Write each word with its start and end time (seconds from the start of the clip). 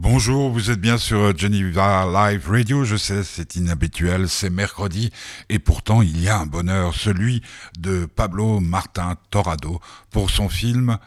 Bonjour, 0.00 0.52
vous 0.52 0.70
êtes 0.70 0.80
bien 0.80 0.96
sur 0.96 1.36
Geneva 1.36 2.06
Live 2.06 2.48
Radio, 2.48 2.84
je 2.84 2.94
sais 2.94 3.24
c'est 3.24 3.56
inhabituel, 3.56 4.28
c'est 4.28 4.48
mercredi 4.48 5.10
et 5.48 5.58
pourtant 5.58 6.02
il 6.02 6.22
y 6.22 6.28
a 6.28 6.38
un 6.38 6.46
bonheur, 6.46 6.94
celui 6.94 7.42
de 7.76 8.06
Pablo 8.06 8.60
Martin 8.60 9.16
Torado 9.30 9.80
pour 10.12 10.30
son 10.30 10.48
film 10.48 10.98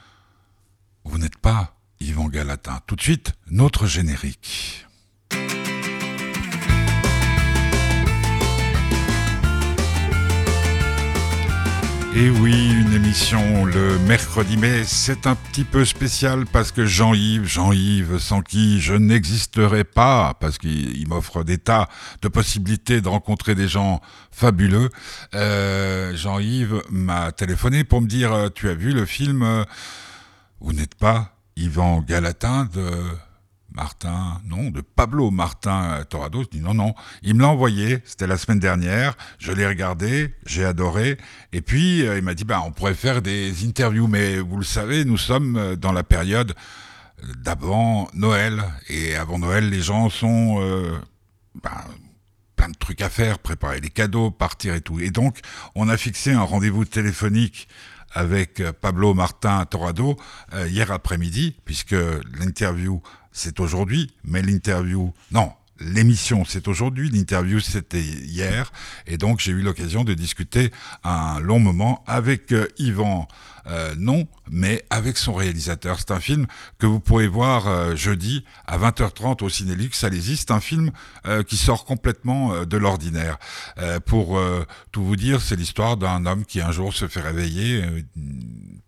Vous 1.05 1.17
n'êtes 1.17 1.37
pas 1.37 1.73
Yvan 2.01 2.27
Galatin. 2.27 2.81
Tout 2.85 2.97
de 2.97 3.01
suite, 3.01 3.31
notre 3.49 3.87
générique. 3.87 4.85
Et 12.13 12.29
oui, 12.29 12.73
une 12.73 12.93
émission 12.93 13.63
le 13.63 13.97
mercredi, 13.99 14.57
mais 14.57 14.83
c'est 14.83 15.27
un 15.27 15.35
petit 15.35 15.63
peu 15.63 15.85
spécial 15.85 16.45
parce 16.45 16.73
que 16.73 16.85
Jean-Yves, 16.85 17.45
Jean-Yves, 17.45 18.17
sans 18.19 18.41
qui 18.41 18.81
je 18.81 18.93
n'existerais 18.93 19.85
pas, 19.85 20.33
parce 20.41 20.57
qu'il 20.57 21.07
m'offre 21.07 21.43
des 21.43 21.57
tas 21.57 21.87
de 22.21 22.27
possibilités 22.27 22.99
de 22.99 23.07
rencontrer 23.07 23.55
des 23.55 23.69
gens 23.69 24.01
fabuleux. 24.29 24.89
Euh, 25.35 26.13
Jean-Yves 26.13 26.81
m'a 26.89 27.31
téléphoné 27.31 27.85
pour 27.85 28.01
me 28.01 28.07
dire, 28.07 28.33
euh, 28.33 28.49
tu 28.53 28.67
as 28.67 28.73
vu 28.73 28.91
le 28.91 29.05
film 29.05 29.41
euh, 29.41 29.63
Vous 30.59 30.73
n'êtes 30.73 30.95
pas 30.95 31.37
Yvan 31.55 32.01
Galatin 32.01 32.67
de 32.73 32.89
Martin, 33.73 34.41
non, 34.45 34.69
de 34.69 34.81
Pablo 34.81 35.31
Martin 35.31 36.03
Torado. 36.09 36.43
Je 36.51 36.59
non, 36.59 36.73
non. 36.73 36.93
Il 37.21 37.35
me 37.35 37.41
l'a 37.41 37.47
envoyé, 37.47 37.99
c'était 38.05 38.27
la 38.27 38.37
semaine 38.37 38.59
dernière. 38.59 39.15
Je 39.39 39.51
l'ai 39.51 39.65
regardé, 39.65 40.35
j'ai 40.45 40.65
adoré. 40.65 41.17
Et 41.53 41.61
puis, 41.61 42.05
euh, 42.05 42.17
il 42.17 42.23
m'a 42.23 42.33
dit, 42.33 42.43
bah, 42.43 42.61
on 42.65 42.71
pourrait 42.71 42.93
faire 42.93 43.21
des 43.21 43.65
interviews. 43.65 44.07
Mais 44.07 44.39
vous 44.39 44.57
le 44.57 44.65
savez, 44.65 45.05
nous 45.05 45.17
sommes 45.17 45.55
euh, 45.55 45.75
dans 45.75 45.93
la 45.93 46.03
période 46.03 46.53
d'avant 47.37 48.09
Noël. 48.13 48.63
Et 48.89 49.15
avant 49.15 49.39
Noël, 49.39 49.69
les 49.69 49.81
gens 49.81 50.09
sont, 50.09 50.57
euh, 50.59 50.97
bah, 51.63 51.85
plein 52.57 52.69
de 52.69 52.77
trucs 52.77 53.01
à 53.01 53.09
faire, 53.09 53.39
préparer 53.39 53.79
les 53.79 53.89
cadeaux, 53.89 54.31
partir 54.31 54.75
et 54.75 54.81
tout. 54.81 54.99
Et 54.99 55.11
donc, 55.11 55.39
on 55.75 55.87
a 55.87 55.97
fixé 55.97 56.33
un 56.33 56.43
rendez-vous 56.43 56.85
téléphonique 56.85 57.67
avec 58.13 58.61
Pablo 58.81 59.13
Martin 59.13 59.65
Torado 59.65 60.17
hier 60.67 60.91
après-midi, 60.91 61.55
puisque 61.65 61.95
l'interview 62.39 63.01
c'est 63.31 63.59
aujourd'hui, 63.59 64.11
mais 64.23 64.41
l'interview, 64.41 65.13
non, 65.31 65.51
l'émission 65.79 66.45
c'est 66.45 66.67
aujourd'hui, 66.67 67.09
l'interview 67.09 67.59
c'était 67.59 68.01
hier, 68.01 68.71
et 69.07 69.17
donc 69.17 69.39
j'ai 69.39 69.51
eu 69.51 69.61
l'occasion 69.61 70.03
de 70.03 70.13
discuter 70.13 70.71
un 71.03 71.39
long 71.39 71.59
moment 71.59 72.03
avec 72.07 72.51
euh, 72.51 72.67
Yvan, 72.77 73.27
euh, 73.67 73.93
non, 73.97 74.27
mais 74.49 74.83
avec 74.89 75.17
son 75.17 75.33
réalisateur. 75.33 75.99
C'est 75.99 76.11
un 76.11 76.19
film 76.19 76.47
que 76.79 76.85
vous 76.85 76.99
pourrez 76.99 77.27
voir 77.27 77.67
euh, 77.67 77.95
jeudi 77.95 78.45
à 78.67 78.77
20h30 78.77 79.43
au 79.43 79.49
Cinélux. 79.49 79.91
Allez-y, 80.03 80.37
c'est 80.37 80.51
un 80.51 80.59
film 80.59 80.91
qui 81.47 81.57
sort 81.57 81.85
complètement 81.85 82.65
de 82.65 82.77
l'ordinaire. 82.77 83.37
pour 84.05 84.39
tout 84.91 85.03
vous 85.03 85.15
dire, 85.15 85.41
c'est 85.41 85.55
l'histoire 85.55 85.97
d'un 85.97 86.25
homme 86.25 86.45
qui 86.45 86.61
un 86.61 86.71
jour 86.71 86.93
se 86.93 87.07
fait 87.07 87.21
réveiller 87.21 87.83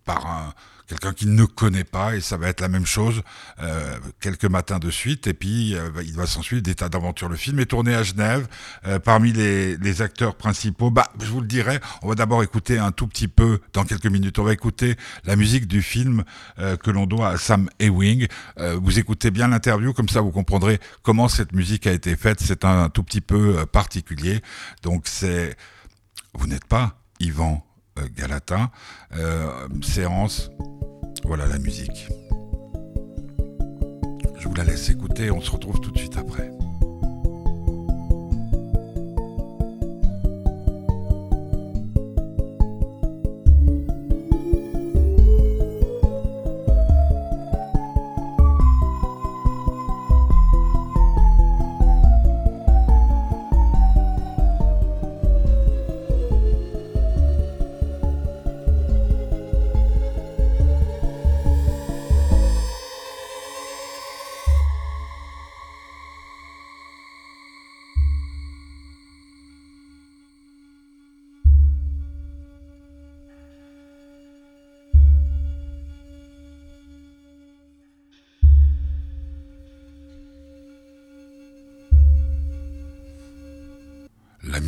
par 0.04 0.26
un 0.26 0.54
quelqu'un 0.88 1.12
qui 1.12 1.26
ne 1.26 1.44
connaît 1.44 1.84
pas, 1.84 2.16
et 2.16 2.20
ça 2.20 2.36
va 2.36 2.48
être 2.48 2.60
la 2.60 2.68
même 2.68 2.86
chose 2.86 3.22
euh, 3.60 3.96
quelques 4.20 4.44
matins 4.44 4.78
de 4.78 4.90
suite, 4.90 5.26
et 5.26 5.34
puis 5.34 5.74
euh, 5.74 5.90
il 6.04 6.14
va 6.14 6.26
s'ensuivre 6.26 6.62
des 6.62 6.74
tas 6.74 6.88
d'aventures. 6.88 7.28
Le 7.28 7.36
film 7.36 7.58
est 7.60 7.66
tourné 7.66 7.94
à 7.94 8.02
Genève, 8.02 8.46
euh, 8.86 8.98
parmi 8.98 9.32
les, 9.32 9.76
les, 9.76 10.02
acteurs 10.02 10.36
principaux, 10.36 10.90
bah, 10.90 11.10
je 11.20 11.26
vous 11.26 11.40
le 11.40 11.46
dirai, 11.46 11.80
on 12.02 12.08
va 12.08 12.14
d'abord 12.14 12.42
écouter 12.42 12.78
un 12.78 12.92
tout 12.92 13.06
petit 13.06 13.28
peu, 13.28 13.60
dans 13.72 13.84
quelques 13.84 14.06
minutes, 14.06 14.38
on 14.38 14.44
va 14.44 14.52
écouter 14.52 14.96
la 15.24 15.36
musique 15.36 15.66
du 15.66 15.82
film 15.82 16.24
euh, 16.58 16.76
que 16.76 16.90
l'on 16.90 17.06
doit 17.06 17.28
à 17.28 17.38
Sam 17.38 17.68
Ewing. 17.78 18.26
Euh, 18.58 18.78
vous 18.80 18.98
écoutez 18.98 19.30
bien 19.30 19.48
l'interview, 19.48 19.92
comme 19.92 20.08
ça 20.08 20.20
vous 20.20 20.32
comprendrez 20.32 20.80
comment 21.02 21.28
cette 21.28 21.52
musique 21.52 21.86
a 21.86 21.92
été 21.92 22.16
faite, 22.16 22.40
c'est 22.40 22.64
un, 22.64 22.84
un 22.84 22.88
tout 22.88 23.02
petit 23.02 23.20
peu 23.20 23.64
particulier, 23.66 24.40
donc 24.82 25.04
c'est... 25.06 25.56
Vous 26.36 26.48
n'êtes 26.48 26.64
pas 26.64 26.98
Yvan 27.20 27.64
euh, 27.98 28.08
Galatin. 28.14 28.70
Euh, 29.16 29.68
séance, 29.82 30.50
voilà 31.24 31.46
la 31.46 31.58
musique. 31.58 32.08
Je 34.38 34.48
vous 34.48 34.54
la 34.54 34.64
laisse 34.64 34.90
écouter, 34.90 35.30
on 35.30 35.40
se 35.40 35.50
retrouve 35.50 35.80
tout 35.80 35.90
de 35.90 35.98
suite 35.98 36.16
après. 36.16 36.53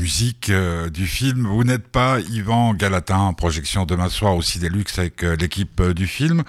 Musique 0.06 0.50
euh, 0.50 0.88
du 0.88 1.04
film. 1.04 1.48
Vous 1.48 1.64
n'êtes 1.64 1.88
pas 1.88 2.20
Yvan 2.20 2.74
Galatin 2.74 3.18
en 3.18 3.34
projection 3.34 3.86
demain 3.86 4.08
soir 4.08 4.36
au 4.36 4.40
Luxe 4.70 5.00
avec 5.00 5.24
euh, 5.24 5.34
l'équipe 5.34 5.80
euh, 5.80 5.94
du 5.94 6.06
film. 6.06 6.44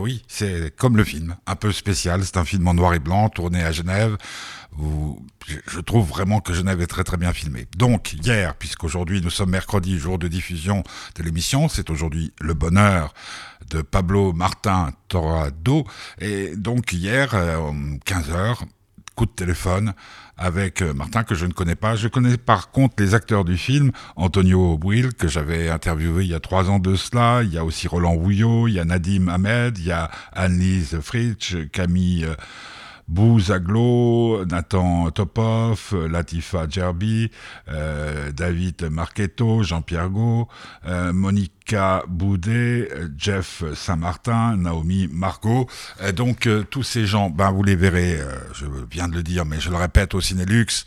oui, 0.00 0.22
c'est 0.28 0.74
comme 0.76 0.96
le 0.96 1.04
film, 1.04 1.36
un 1.46 1.56
peu 1.56 1.72
spécial. 1.72 2.24
C'est 2.24 2.38
un 2.38 2.46
film 2.46 2.66
en 2.66 2.72
noir 2.72 2.94
et 2.94 2.98
blanc 2.98 3.28
tourné 3.28 3.62
à 3.62 3.70
Genève. 3.70 4.16
Je 5.66 5.80
trouve 5.80 6.08
vraiment 6.08 6.40
que 6.40 6.54
Genève 6.54 6.80
est 6.80 6.86
très 6.86 7.04
très 7.04 7.18
bien 7.18 7.34
filmé. 7.34 7.66
Donc 7.76 8.14
hier, 8.14 8.54
puisqu'aujourd'hui 8.54 9.20
nous 9.20 9.28
sommes 9.28 9.50
mercredi, 9.50 9.98
jour 9.98 10.18
de 10.18 10.26
diffusion 10.26 10.82
de 11.16 11.22
l'émission, 11.22 11.68
c'est 11.68 11.90
aujourd'hui 11.90 12.32
le 12.40 12.54
bonheur 12.54 13.12
de 13.68 13.82
Pablo 13.82 14.32
Martin 14.32 14.92
Torado. 15.08 15.84
Et 16.18 16.56
donc 16.56 16.94
hier, 16.94 17.34
15h, 18.06 18.64
coup 19.14 19.26
de 19.26 19.30
téléphone 19.30 19.92
avec 20.36 20.80
euh, 20.80 20.94
Martin 20.94 21.22
que 21.22 21.34
je 21.34 21.46
ne 21.46 21.52
connais 21.52 21.74
pas. 21.74 21.96
Je 21.96 22.08
connais 22.08 22.38
par 22.38 22.70
contre 22.70 22.94
les 22.98 23.14
acteurs 23.14 23.44
du 23.44 23.58
film, 23.58 23.92
Antonio 24.16 24.78
Bouil 24.78 25.10
que 25.12 25.28
j'avais 25.28 25.68
interviewé 25.68 26.24
il 26.24 26.30
y 26.30 26.34
a 26.34 26.40
trois 26.40 26.70
ans 26.70 26.78
de 26.78 26.96
cela. 26.96 27.42
Il 27.42 27.52
y 27.52 27.58
a 27.58 27.64
aussi 27.64 27.88
Roland 27.88 28.14
Wouillot, 28.14 28.68
il 28.68 28.74
y 28.74 28.80
a 28.80 28.84
Nadim 28.84 29.28
Ahmed, 29.28 29.78
il 29.78 29.86
y 29.86 29.92
a 29.92 30.10
Annelise 30.32 30.98
Fritsch, 31.00 31.56
Camille 31.72 32.24
euh, 32.24 32.34
Bouzaglo, 33.10 34.44
Nathan 34.46 35.10
Topov, 35.10 35.96
Latifa 36.08 36.68
Djerbi, 36.68 37.28
euh, 37.68 38.30
David 38.30 38.88
Marchetto, 38.88 39.64
Jean-Pierre 39.64 40.10
Gau, 40.10 40.46
euh, 40.86 41.12
Monica 41.12 42.04
Boudet, 42.06 42.88
Jeff 43.18 43.64
Saint-Martin, 43.74 44.56
Naomi 44.56 45.08
Margot. 45.10 45.66
Euh, 46.02 46.12
donc 46.12 46.48
tous 46.70 46.84
ces 46.84 47.04
gens, 47.04 47.30
ben 47.30 47.50
vous 47.50 47.64
les 47.64 47.74
verrez, 47.74 48.20
je 48.54 48.66
viens 48.88 49.08
de 49.08 49.14
le 49.14 49.24
dire, 49.24 49.44
mais 49.44 49.58
je 49.58 49.70
le 49.70 49.76
répète 49.76 50.14
au 50.14 50.20
Cinélux, 50.20 50.84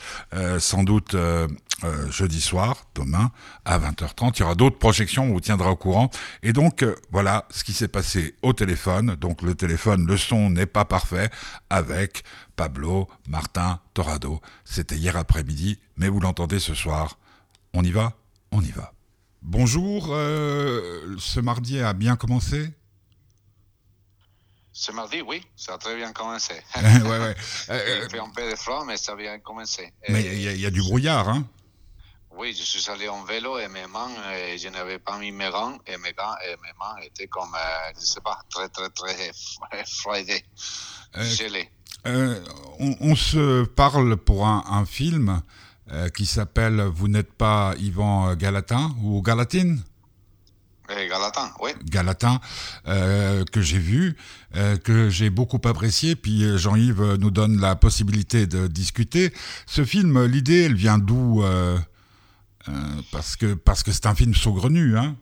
sans 0.59 0.84
doute 0.84 1.17
jeudi 2.09 2.40
soir, 2.40 2.85
demain, 2.95 3.31
à 3.66 3.78
20h30. 3.79 4.35
Il 4.38 4.40
y 4.40 4.44
aura 4.44 4.55
d'autres 4.55 4.78
projections, 4.78 5.25
on 5.25 5.34
vous 5.34 5.41
tiendra 5.41 5.72
au 5.72 5.75
courant. 5.75 6.09
Et 6.41 6.53
donc, 6.53 6.85
voilà 7.11 7.45
ce 7.50 7.63
qui 7.63 7.73
s'est 7.73 7.90
passé 7.90 8.35
au 8.41 8.53
téléphone. 8.53 9.16
Donc, 9.19 9.41
le 9.41 9.55
téléphone, 9.55 10.05
le 10.05 10.16
son 10.16 10.50
n'est 10.50 10.66
pas 10.66 10.85
parfait 10.85 11.29
avec 11.69 12.12
Pablo 12.55 13.08
Martin 13.28 13.79
Torado. 13.93 14.41
C'était 14.66 14.96
hier 14.96 15.17
après-midi, 15.17 15.79
mais 15.97 16.09
vous 16.09 16.20
l'entendez 16.20 16.59
ce 16.59 16.73
soir. 16.73 17.17
On 17.73 17.84
y 17.84 17.91
va? 17.91 18.14
On 18.52 18.61
y 18.61 18.72
va. 18.72 18.93
Bonjour, 19.41 20.08
euh, 20.09 21.16
ce 21.20 21.40
mardi 21.40 21.79
a 21.79 21.93
bien 21.93 22.16
commencé? 22.16 22.72
Ce 24.72 24.91
mardi, 24.91 25.22
oui, 25.22 25.46
ça 25.55 25.73
a 25.73 25.78
très 25.78 25.96
bien 25.96 26.14
commencé. 26.14 26.53
ouais, 26.76 27.20
ouais. 27.20 27.35
il 27.70 28.09
fait 28.09 28.20
un 28.20 28.29
peu 28.29 28.49
de 28.49 28.55
froid, 28.55 28.85
mais 28.85 28.97
ça 28.97 29.11
a 29.11 29.16
bien 29.16 29.38
commencé. 29.40 29.93
Mais 30.09 30.23
il 30.23 30.59
y, 30.59 30.66
a 30.66 30.72
du 30.72 30.82
brouillard, 30.82 31.29
hein? 31.29 31.46
Oui, 32.32 32.55
je 32.58 32.64
suis 32.64 32.90
allé 32.90 33.08
en 33.08 33.23
vélo 33.23 33.59
et 33.59 33.67
mes 33.67 33.85
mains, 33.85 34.09
et 34.34 34.58
je 34.58 34.70
n'avais 34.70 34.97
pas 34.97 35.20
mis 35.20 35.32
mes 35.32 35.49
gants 35.52 35.78
et 35.85 35.97
mes 35.97 36.14
gants 36.14 36.35
et 36.47 36.55
mes 36.64 36.73
mains 36.79 36.96
étaient 37.03 37.28
comme, 37.28 37.53
euh, 37.53 37.91
je 37.93 37.99
ne 37.99 38.05
sais 38.05 38.22
pas, 38.22 38.40
très, 38.49 38.67
très, 38.70 38.90
très 38.90 39.32
froidées, 39.85 40.43
euh, 41.17 41.23
gelées. 41.23 41.70
Euh, 42.05 42.40
on, 42.79 43.16
se 43.16 43.64
parle 43.64 44.17
pour 44.17 44.46
un, 44.46 44.85
film 44.85 45.41
qui 46.14 46.26
s'appelle 46.26 46.82
Vous 46.82 47.08
n'êtes 47.08 47.32
pas 47.32 47.76
Yvan 47.79 48.35
Galatin 48.35 48.91
ou 49.02 49.22
Galatine 49.22 49.82
Galatin. 50.90 51.08
Galatin, 51.08 51.53
oui. 51.61 51.72
Galatin, 51.85 52.40
que 52.85 53.61
j'ai 53.61 53.79
vu, 53.79 54.17
que 54.84 55.09
j'ai 55.09 55.29
beaucoup 55.29 55.61
apprécié. 55.64 56.16
Puis 56.16 56.58
Jean-Yves 56.58 57.16
nous 57.20 57.32
donne 57.32 57.59
la 57.59 57.76
possibilité 57.76 58.47
de 58.47 58.67
discuter. 58.67 59.34
Ce 59.66 59.85
film, 59.85 60.26
l'idée, 60.26 60.64
elle 60.64 60.76
vient 60.76 60.97
d'où 60.97 61.44
Parce 63.11 63.38
que 63.38 63.53
parce 63.53 63.84
que 63.84 63.91
c'est 63.91 64.08
un 64.08 64.16
film 64.16 64.34
saugrenu, 64.34 64.97
hein 64.97 65.16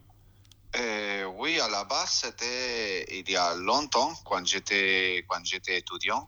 Oui, 1.37 1.59
à 1.59 1.69
la 1.69 1.83
base, 1.83 2.21
c'était 2.23 3.05
il 3.19 3.29
y 3.29 3.35
a 3.35 3.55
longtemps, 3.55 4.13
quand 4.25 4.45
j'étais 4.45 5.23
quand 5.27 5.43
j'étais 5.43 5.77
étudiant. 5.77 6.27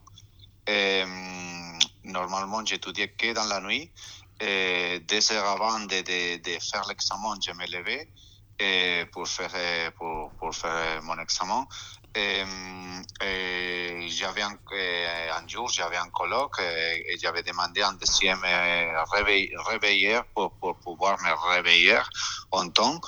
Normalement, 2.04 2.64
j'étudiais 2.64 3.08
que 3.08 3.32
dans 3.32 3.44
la 3.44 3.60
nuit. 3.60 3.90
Et 4.40 5.00
deux 5.00 5.32
heures 5.32 5.46
avant 5.46 5.80
de, 5.80 6.38
de, 6.38 6.58
faire 6.60 6.84
l'examen, 6.88 7.34
je 7.44 7.52
me 7.52 7.66
levais 7.70 8.08
et 8.58 9.04
pour, 9.12 9.26
faire, 9.28 9.92
pour, 9.92 10.30
pour 10.32 10.54
faire 10.54 11.02
mon 11.02 11.18
examen. 11.18 11.66
Un, 12.16 13.02
jour, 15.48 15.68
j'avais 15.68 15.96
un 15.96 16.08
colloque 16.10 16.60
et, 16.60 17.16
j'avais 17.20 17.42
demandé 17.42 17.82
un 17.82 17.94
deuxième 17.94 18.40
réveil, 19.12 19.52
réveilleur 19.66 20.24
pour, 20.34 20.52
pour 20.52 20.76
pouvoir 20.76 21.20
me 21.22 21.32
réveiller 21.52 22.00
en 22.50 22.68
temps. 22.68 23.00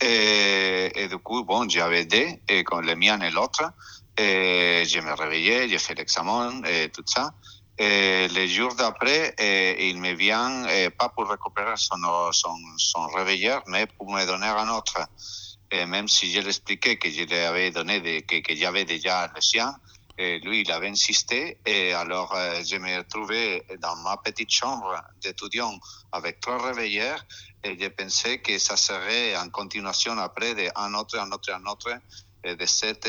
Et, 0.00 1.08
du 1.08 1.18
coup, 1.18 1.44
bon, 1.44 1.68
j'avais 1.68 2.04
deux, 2.04 2.62
con 2.64 2.80
le 2.80 2.94
mien 2.94 3.20
et 3.20 3.30
l'autre. 3.30 3.62
Et 4.18 4.84
je 4.84 4.98
me 5.00 5.12
réveillais, 5.12 5.68
j'ai 5.68 5.78
fait 5.78 5.94
l'examen 5.94 6.62
et 6.64 6.88
tout 6.90 7.04
ça. 7.06 7.30
Et 7.78 8.26
les 8.28 8.48
jours 8.48 8.74
d'après, 8.74 9.34
il 9.78 10.00
me 10.00 10.12
vient, 10.14 10.66
pas 10.98 11.08
pour 11.10 11.28
récupérer 11.28 11.76
son, 11.76 11.96
son, 12.32 12.56
son 12.76 13.06
réveilleur, 13.06 13.62
mais 13.68 13.86
pour 13.86 14.10
me 14.10 14.26
donner 14.26 14.48
un 14.48 14.68
autre. 14.70 14.98
Même 15.72 16.08
si 16.08 16.32
je 16.32 16.40
l'expliquais 16.40 16.96
que 16.96 17.08
je 17.08 17.22
lui 17.22 17.70
donné, 17.70 18.22
que, 18.22 18.40
que 18.40 18.56
j'avais 18.56 18.84
déjà 18.84 19.30
le 19.32 19.40
sien, 19.40 19.72
lui, 20.18 20.62
il 20.62 20.72
avait 20.72 20.88
insisté. 20.88 21.58
Et 21.64 21.92
alors, 21.92 22.34
je 22.64 22.76
me 22.76 22.98
retrouvais 22.98 23.64
dans 23.80 23.94
ma 23.96 24.16
petite 24.16 24.50
chambre 24.50 25.00
d'étudiant 25.22 25.78
avec 26.10 26.40
trois 26.40 26.60
réveilleurs. 26.60 27.24
Et 27.62 27.78
je 27.80 27.86
pensais 27.88 28.38
que 28.38 28.58
ça 28.58 28.76
serait 28.76 29.36
en 29.36 29.48
continuation 29.50 30.18
après 30.18 30.54
d'un 30.54 30.94
autre, 30.94 31.16
un 31.18 31.30
autre, 31.30 31.52
un 31.52 31.64
autre 31.70 31.90
de 32.44 32.66
cette 32.66 33.08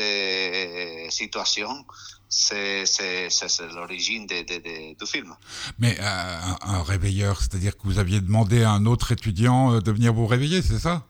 situation 1.10 1.84
c'est 2.30 2.84
l'origine 3.74 4.26
de, 4.26 4.42
de, 4.42 4.62
de, 4.62 4.98
du 4.98 5.06
film. 5.06 5.34
Mais 5.78 5.96
euh, 6.00 6.38
un, 6.62 6.82
réveilleur, 6.82 7.40
c'est-à-dire 7.40 7.76
que 7.76 7.82
vous 7.84 7.98
aviez 7.98 8.20
demandé 8.20 8.62
à 8.62 8.70
un 8.70 8.86
autre 8.86 9.12
étudiant 9.12 9.78
de 9.80 9.90
venir 9.90 10.12
vous 10.12 10.26
réveiller, 10.26 10.62
c'est 10.62 10.78
ça? 10.78 11.04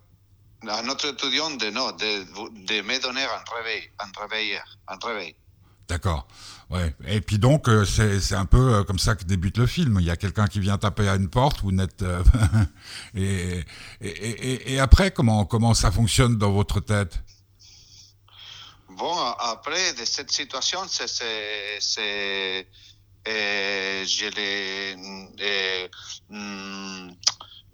Un 0.67 0.88
autre 0.88 1.08
étudiant 1.08 1.50
de, 1.50 1.70
non, 1.70 1.93
de, 1.93 2.25
de 2.67 2.82
me 2.82 3.02
donner 3.02 3.22
un 3.22 3.56
réveil, 3.56 3.90
un 3.99 4.20
réveilleur, 4.20 4.64
un 4.88 4.99
réveil. 5.06 5.34
D'accord. 5.88 6.26
Ouais. 6.70 6.94
Et 7.06 7.20
puis 7.20 7.38
donc, 7.38 7.69
c'est 7.84 8.34
un 8.34 8.44
peu 8.44 8.84
comme 8.84 8.99
ça 8.99 9.17
que 9.17 9.25
débute 9.25 9.58
le 9.58 9.67
film. 9.67 9.99
Il 10.00 10.06
y 10.06 10.11
a 10.11 10.17
quelqu'un 10.17 10.46
qui 10.46 10.61
vient 10.61 10.78
taper 10.78 11.08
à 11.08 11.17
une 11.17 11.28
porte, 11.28 11.62
vous 11.62 11.72
n'êtes... 11.72 12.05
et, 13.14 13.64
et, 14.00 14.08
et, 14.08 14.75
et, 14.75 14.78
après, 14.78 15.11
comment, 15.11 15.44
comment 15.44 15.75
ça 15.75 15.90
fonctionne 15.90 16.38
dans 16.38 16.52
votre 16.52 16.78
tête? 16.78 17.25
Bon, 19.00 19.17
après 19.38 19.94
de 19.94 20.05
cette 20.05 20.31
situation, 20.31 20.81
euh, 20.82 22.62
euh, 23.29 24.05
mm, 26.29 27.11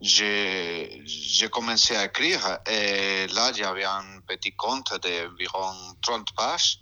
j'ai, 0.00 1.48
commencé 1.50 1.96
à 1.96 2.04
écrire 2.04 2.60
et 2.70 3.26
là, 3.26 3.52
j'avais 3.52 3.82
un 3.82 4.20
petit 4.24 4.52
compte 4.52 4.92
d'environ 5.02 5.74
30 6.00 6.32
pages 6.36 6.78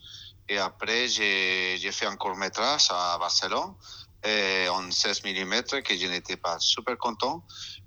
et 0.47 0.59
après, 0.59 1.09
j'ai 1.09 1.91
fait 1.91 2.05
un 2.05 2.17
court 2.17 2.37
métrage 2.37 2.89
à 2.91 3.17
Barcelone 3.19 3.75
et 4.25 4.69
en 4.69 4.91
16 4.91 5.23
mm 5.25 5.83
que 5.83 5.97
je 5.97 6.07
n'étais 6.07 6.37
pas 6.37 6.59
super 6.59 6.97
content. 6.97 7.45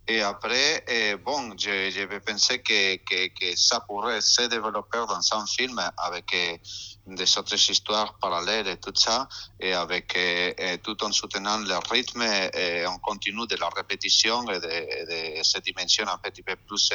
Et 0.07 0.21
après, 0.21 0.85
eh, 0.87 1.15
bon, 1.15 1.51
je, 1.57 1.89
je 1.91 2.05
penser 2.19 2.59
que, 2.61 3.55
ça 3.57 3.81
pourrait 3.81 4.21
se 4.21 4.43
développer 4.43 4.99
dans 4.99 5.33
un 5.33 5.45
film 5.45 5.81
avec 5.97 6.33
eh, 6.33 6.61
des 7.07 7.37
autres 7.37 7.55
histoires 7.69 8.17
parallèles 8.19 8.67
et 8.67 8.77
tout 8.77 8.93
ça, 8.95 9.27
et 9.59 9.73
avec 9.73 10.13
eh, 10.15 10.77
tout 10.81 11.03
en 11.03 11.11
soutenant 11.11 11.57
le 11.57 11.77
rythme 11.91 12.21
et 12.21 12.85
en 12.85 12.99
continu 12.99 13.45
de 13.47 13.55
la 13.57 13.67
répétition 13.75 14.49
et 14.49 14.59
de, 14.59 15.43
cette 15.43 15.65
dimension 15.65 16.07
un 16.07 16.17
petit 16.19 16.43
peu 16.43 16.55
plus 16.55 16.89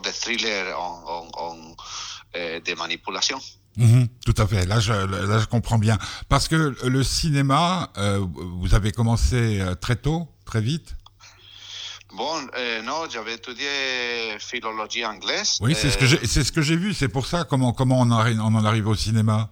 de 0.00 0.10
thriller 0.10 0.78
en 0.78 1.74
de 2.34 2.74
manipulation. 2.74 3.40
Mmh, 3.76 4.04
tout 4.24 4.34
à 4.38 4.46
fait. 4.46 4.64
Là 4.66 4.80
je, 4.80 4.92
là, 4.92 5.38
je 5.38 5.46
comprends 5.46 5.78
bien. 5.78 5.98
Parce 6.28 6.48
que 6.48 6.74
le 6.82 7.02
cinéma, 7.02 7.90
euh, 7.98 8.24
vous 8.60 8.74
avez 8.74 8.90
commencé 8.92 9.62
très 9.80 9.96
tôt, 9.96 10.28
très 10.46 10.60
vite? 10.60 10.96
Bon, 12.14 12.34
euh, 12.56 12.82
non, 12.82 13.04
j'avais 13.10 13.34
étudié 13.34 13.68
philologie 14.38 15.04
anglaise. 15.04 15.58
Oui, 15.60 15.74
c'est 15.74 15.90
ce 15.90 15.98
que 15.98 16.06
j'ai, 16.06 16.26
c'est 16.26 16.44
ce 16.44 16.52
que 16.52 16.62
j'ai 16.62 16.76
vu. 16.76 16.94
C'est 16.94 17.08
pour 17.08 17.26
ça 17.26 17.44
comment 17.44 17.72
comment 17.74 18.00
on, 18.00 18.10
arrive, 18.10 18.40
on 18.40 18.54
en 18.54 18.64
arrive 18.64 18.88
au 18.88 18.94
cinéma? 18.94 19.50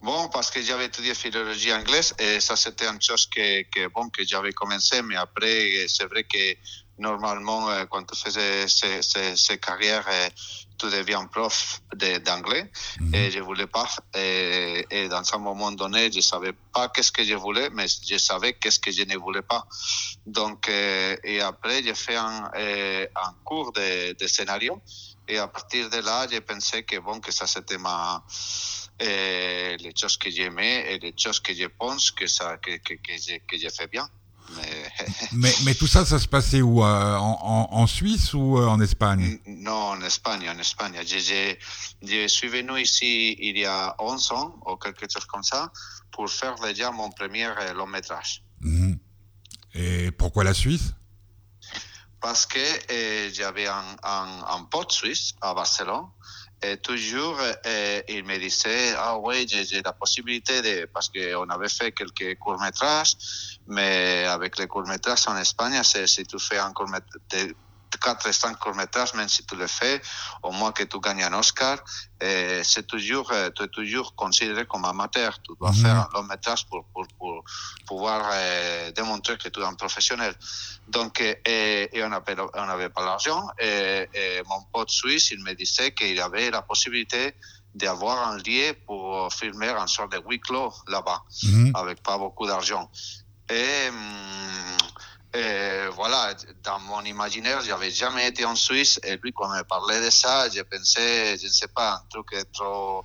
Bon, 0.00 0.28
parce 0.28 0.52
que 0.52 0.62
j'avais 0.62 0.86
étudié 0.86 1.12
philologie 1.12 1.72
anglaise 1.72 2.14
et 2.20 2.38
ça 2.38 2.54
c'était 2.54 2.86
une 2.86 3.02
chose 3.02 3.26
que, 3.26 3.62
que 3.62 3.88
bon 3.92 4.08
que 4.10 4.24
j'avais 4.24 4.52
commencé, 4.52 5.02
mais 5.02 5.16
après 5.16 5.86
c'est 5.88 6.04
vrai 6.04 6.22
que 6.22 6.54
normalement 6.98 7.66
quand 7.90 8.04
tu 8.04 8.16
faisais 8.16 8.68
ces, 8.68 9.02
ces, 9.02 9.34
ces 9.34 9.58
carrières 9.58 10.06
tu 10.78 10.86
deviens 10.86 11.26
prof 11.26 11.80
d'anglais 12.26 12.64
-hmm. 12.70 13.14
et 13.16 13.30
je 13.34 13.40
voulais 13.48 13.66
pas 13.66 13.88
et, 14.14 14.86
et, 14.96 15.08
dans 15.08 15.26
un 15.34 15.40
moment 15.48 15.72
donné 15.72 16.02
je 16.16 16.20
savais 16.32 16.54
pas 16.74 16.88
qu'est-ce 16.92 17.12
que 17.16 17.24
je 17.30 17.34
voulais 17.44 17.68
mais 17.76 17.86
je 18.10 18.18
savais 18.28 18.52
qu'est-ce 18.60 18.80
que 18.84 18.92
je 18.98 19.04
ne 19.12 19.16
voulais 19.24 19.46
pas 19.52 19.62
donc 20.26 20.60
euh, 20.68 21.16
et 21.30 21.38
après 21.40 21.76
j'ai 21.84 21.98
fait 22.06 22.16
un, 22.16 22.50
euh, 22.56 23.06
un 23.26 23.32
cours 23.48 23.70
de, 23.78 23.88
de, 24.20 24.26
scénario 24.26 24.72
et 25.32 25.38
à 25.38 25.48
partir 25.56 25.82
de 25.94 25.98
là 26.08 26.26
j'ai 26.30 26.42
pensé 26.50 26.76
que 26.88 26.96
bon 27.06 27.16
que 27.24 27.32
ça 27.38 27.46
c'était 27.54 27.80
ma 27.86 28.24
euh, 29.00 29.76
les 29.84 29.92
choses 30.00 30.16
que 30.22 30.28
j'aimais 30.36 30.76
et 30.90 30.98
les 30.98 31.14
choses 31.22 31.40
que 31.46 31.52
je 31.60 31.68
pense 31.82 32.04
que 32.18 32.26
ça 32.36 32.56
que, 32.64 32.72
que, 32.86 32.94
que, 32.94 33.14
j'ai, 33.24 33.38
que 33.48 33.56
j'ai 33.62 33.70
fait 33.78 33.90
bien 33.96 34.06
mais... 34.56 34.92
mais... 35.32 35.54
mais, 35.64 35.74
tout 35.74 35.86
ça, 35.86 36.04
ça 36.04 36.18
se 36.18 36.28
passait 36.28 36.62
où 36.62 36.84
euh, 36.84 37.16
en, 37.16 37.68
en, 37.70 37.86
Suisse 37.86 38.34
ou 38.34 38.58
euh, 38.58 38.66
en 38.66 38.80
Espagne? 38.80 39.38
Non, 39.46 39.90
en 39.92 40.00
Espagne, 40.02 40.48
en 40.48 40.58
Espagne. 40.58 41.00
Je, 41.04 42.28
suis 42.28 42.48
venu 42.48 42.80
ici 42.80 43.36
il 43.38 43.58
y 43.58 43.64
a 43.64 43.94
11 43.98 44.32
ans, 44.32 44.54
ou 44.66 44.76
quelque 44.76 45.06
chose 45.10 45.24
comme 45.26 45.42
ça, 45.42 45.72
pour 46.12 46.28
faire 46.30 46.54
déjà 46.56 46.90
mon 46.90 47.10
premier 47.10 47.48
long 47.74 47.86
métrage. 47.86 48.42
Mmh. 48.60 48.94
Et 49.74 50.10
pourquoi 50.12 50.44
la 50.44 50.54
Suisse? 50.54 50.94
Parce 52.20 52.46
que 52.46 52.58
j'avais 53.32 53.68
un, 53.68 53.84
un, 54.02 54.44
un 54.48 54.64
pote 54.64 54.90
suisse 54.90 55.34
à 55.40 55.54
Barcelone 55.54 56.06
et 56.62 56.76
toujours, 56.78 57.38
eh, 57.64 58.02
il 58.08 58.24
me 58.24 58.36
disait, 58.38 58.94
ah 58.96 59.16
oui, 59.18 59.46
j'ai 59.48 59.80
la 59.82 59.92
possibilité 59.92 60.60
de, 60.60 60.86
parce 60.92 61.08
qu'on 61.08 61.48
avait 61.48 61.68
fait 61.68 61.92
quelques 61.92 62.38
courts-métrages, 62.38 63.14
mais 63.68 64.24
avec 64.24 64.58
les 64.58 64.66
courts-métrages 64.66 65.28
en 65.28 65.36
Espagne, 65.36 65.80
si 65.82 66.24
tu 66.24 66.38
fais 66.38 66.58
un 66.58 66.72
court-métrage, 66.72 67.54
4 67.96 68.32
5 68.32 68.58
courts-métrages, 68.58 69.14
même 69.14 69.28
si 69.28 69.44
tu 69.46 69.56
le 69.56 69.66
fais, 69.66 70.00
au 70.42 70.52
moins 70.52 70.72
que 70.72 70.82
tu 70.84 71.00
gagnes 71.00 71.24
un 71.24 71.32
Oscar, 71.34 71.78
c'est 72.20 72.86
toujours, 72.86 73.32
tu 73.54 73.62
es 73.62 73.68
toujours 73.68 74.14
considéré 74.14 74.66
comme 74.66 74.84
amateur. 74.84 75.38
Tu 75.42 75.52
dois 75.60 75.70
-hmm. 75.70 75.82
faire 75.82 75.96
un 76.04 76.08
long 76.14 76.24
métrage 76.24 76.62
pour, 76.68 76.84
pour, 76.92 77.06
pour 77.18 77.44
pouvoir 77.86 78.20
euh, 78.32 78.90
démontrer 78.92 79.36
que 79.42 79.48
tu 79.48 79.60
es 79.60 79.64
un 79.64 79.74
professionnel. 79.74 80.34
Donc, 80.88 81.20
et, 81.20 81.88
et 81.96 82.04
on 82.04 82.66
n'avait 82.70 82.88
pas 82.96 83.04
l'argent. 83.04 83.42
Et, 83.58 84.08
et, 84.20 84.42
mon 84.50 84.60
pote 84.72 84.90
suisse, 84.90 85.26
il 85.34 85.40
me 85.42 85.52
disait 85.54 85.90
qu'il 85.98 86.20
avait 86.20 86.50
la 86.50 86.62
possibilité 86.62 87.34
d'avoir 87.74 88.16
un 88.30 88.36
lieu 88.38 88.68
pour 88.86 89.32
filmer 89.38 89.72
un 89.84 89.86
sort 89.86 90.08
de 90.14 90.18
huis 90.26 90.40
clos 90.46 90.72
là-bas, 90.94 91.20
-hmm. 91.28 91.70
avec 91.80 91.96
pas 92.08 92.18
beaucoup 92.22 92.46
d'argent. 92.50 92.84
Et. 93.60 93.88
Hum, 93.88 94.76
et 95.34 95.88
voilà, 95.92 96.34
dans 96.62 96.80
mon 96.80 97.02
imaginaire, 97.02 97.60
j'avais 97.60 97.90
jamais 97.90 98.28
été 98.28 98.44
en 98.46 98.56
Suisse 98.56 98.98
et 99.04 99.18
puis 99.18 99.32
quand 99.32 99.46
on 99.46 99.56
me 99.56 99.62
parlait 99.62 100.02
de 100.02 100.10
ça, 100.10 100.48
j'ai 100.48 100.64
pensé, 100.64 101.36
je 101.38 101.46
ne 101.46 101.52
sais 101.52 101.68
pas, 101.68 101.94
un 101.94 102.02
truc 102.08 102.34
trop, 102.52 103.04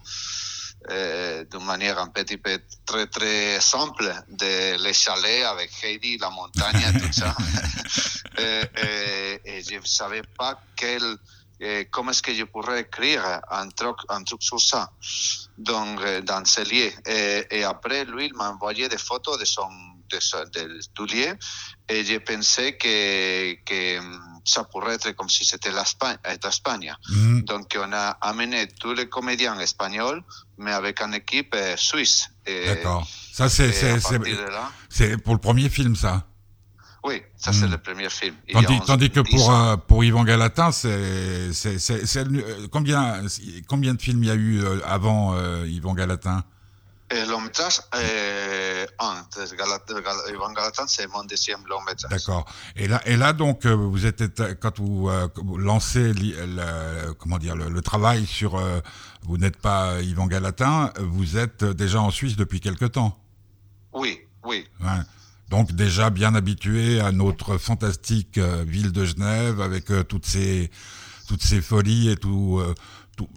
euh, 0.89 1.43
d'une 1.45 1.65
manière 1.65 1.99
un 1.99 2.07
petit 2.07 2.37
peu 2.37 2.59
très 2.85 3.07
très 3.07 3.59
simple, 3.59 4.13
de 4.29 4.81
les 4.81 4.93
chalets 4.93 5.45
avec 5.45 5.71
Heidi, 5.83 6.17
la 6.17 6.29
montagne, 6.29 6.99
tout 6.99 7.11
ça. 7.11 7.35
et, 8.37 8.61
et, 9.45 9.57
et, 9.57 9.61
je 9.61 9.75
ne 9.79 9.85
savais 9.85 10.23
pas 10.37 10.59
quel, 10.77 11.17
eh, 11.59 11.87
comment 11.91 12.11
est-ce 12.11 12.21
que 12.21 12.33
je 12.33 12.43
pourrais 12.45 12.81
écrire 12.81 13.41
un 13.49 13.67
truc, 13.69 13.97
un 14.07 14.23
truc 14.23 14.43
sur 14.43 14.61
ça, 14.61 14.91
donc 15.57 16.01
dans 16.23 16.45
ce 16.45 16.61
lieu. 16.61 16.91
Et, 17.05 17.47
et 17.51 17.63
après, 17.65 18.05
lui, 18.05 18.27
il 18.27 18.33
m'a 18.33 18.51
envoyé 18.51 18.87
des 18.87 18.97
photos 18.97 19.37
de 19.39 19.45
son 19.45 19.69
de, 20.09 20.49
de, 20.49 20.79
du 21.05 21.15
lieu 21.15 21.37
et 21.89 22.03
j'ai 22.03 22.19
pensé 22.19 22.77
que, 22.77 23.53
que, 23.65 23.99
ça 24.45 24.63
pourrait 24.65 24.95
être 24.95 25.11
comme 25.11 25.29
si 25.29 25.45
c'était 25.45 25.71
l'Espagne. 25.71 26.93
Mhm. 27.09 27.41
Donc, 27.43 27.77
on 27.79 27.91
a 27.93 28.09
amené 28.21 28.67
tous 28.79 28.93
les 28.93 29.07
comédiens 29.07 29.57
espagnols, 29.59 30.21
mais 30.57 30.71
avec 30.71 31.01
une 31.01 31.13
équipe 31.13 31.55
suisse. 31.75 32.29
Et- 32.45 32.67
D'accord. 32.67 33.07
Ça, 33.31 33.49
c'est, 33.49 33.69
et 33.69 33.99
c'est, 34.89 35.17
pour 35.17 35.33
le 35.33 35.39
premier 35.39 35.69
film, 35.69 35.95
ça. 35.95 36.25
oui, 37.03 37.21
ça 37.37 37.51
c'est 37.51 37.65
Mhm. 37.65 37.71
le 37.71 37.77
premier 37.79 38.09
film. 38.09 38.35
Il 38.47 38.53
Tandis, 38.53 38.77
11, 38.79 38.85
tandis 38.85 39.09
que 39.09 39.19
10 39.21 39.31
pour, 39.31 39.51
euh, 39.51 39.75
pour 39.77 40.03
Yvan 40.03 40.23
Galatin, 40.23 40.71
c'est, 40.71 41.51
c'est, 41.53 42.17
euh, 42.17 42.67
combien, 42.71 43.21
combien 43.67 43.93
de 43.93 44.01
films 44.01 44.23
il 44.23 44.27
y 44.27 44.31
a 44.31 44.35
eu 44.35 44.61
euh, 44.63 44.79
avant 44.85 45.35
euh, 45.35 45.65
Yvan 45.67 45.93
Galatin? 45.95 46.43
Euh, 47.95 48.85
de 49.87 49.99
Gal- 50.01 50.33
Ivan 50.33 50.51
Galatan, 50.53 50.83
c'est 50.87 51.07
mon 51.07 51.23
deuxième 51.23 51.59
long 51.67 51.81
métrage. 51.81 52.09
D'accord. 52.11 52.45
Et 52.75 52.87
là, 52.87 53.01
et 53.05 53.17
là 53.17 53.33
donc, 53.33 53.65
euh, 53.65 53.73
vous 53.73 54.05
êtes 54.05 54.21
éta- 54.21 54.55
quand 54.55 54.79
vous, 54.79 55.09
euh, 55.09 55.27
lancez 55.57 56.13
le, 56.13 57.13
comment 57.13 57.37
dire 57.37 57.55
le, 57.55 57.69
le 57.69 57.81
travail 57.81 58.25
sur, 58.25 58.55
euh, 58.55 58.79
vous 59.23 59.37
n'êtes 59.37 59.57
pas 59.57 60.01
Yvan 60.01 60.27
Galatin, 60.27 60.91
vous 60.99 61.37
êtes 61.37 61.63
déjà 61.63 62.01
en 62.01 62.11
Suisse 62.11 62.35
depuis 62.35 62.59
quelque 62.59 62.85
temps. 62.85 63.17
Oui, 63.93 64.19
oui. 64.43 64.65
Ouais. 64.81 65.01
Donc 65.49 65.71
déjà 65.71 66.09
bien 66.09 66.33
habitué 66.35 66.99
à 66.99 67.11
notre 67.11 67.57
fantastique 67.57 68.37
euh, 68.37 68.63
ville 68.67 68.91
de 68.91 69.05
Genève 69.05 69.61
avec 69.61 69.91
euh, 69.91 70.03
toutes 70.03 70.25
ces 70.25 70.71
toutes 71.27 71.43
ces 71.43 71.61
folies 71.61 72.09
et 72.09 72.17
tout. 72.17 72.61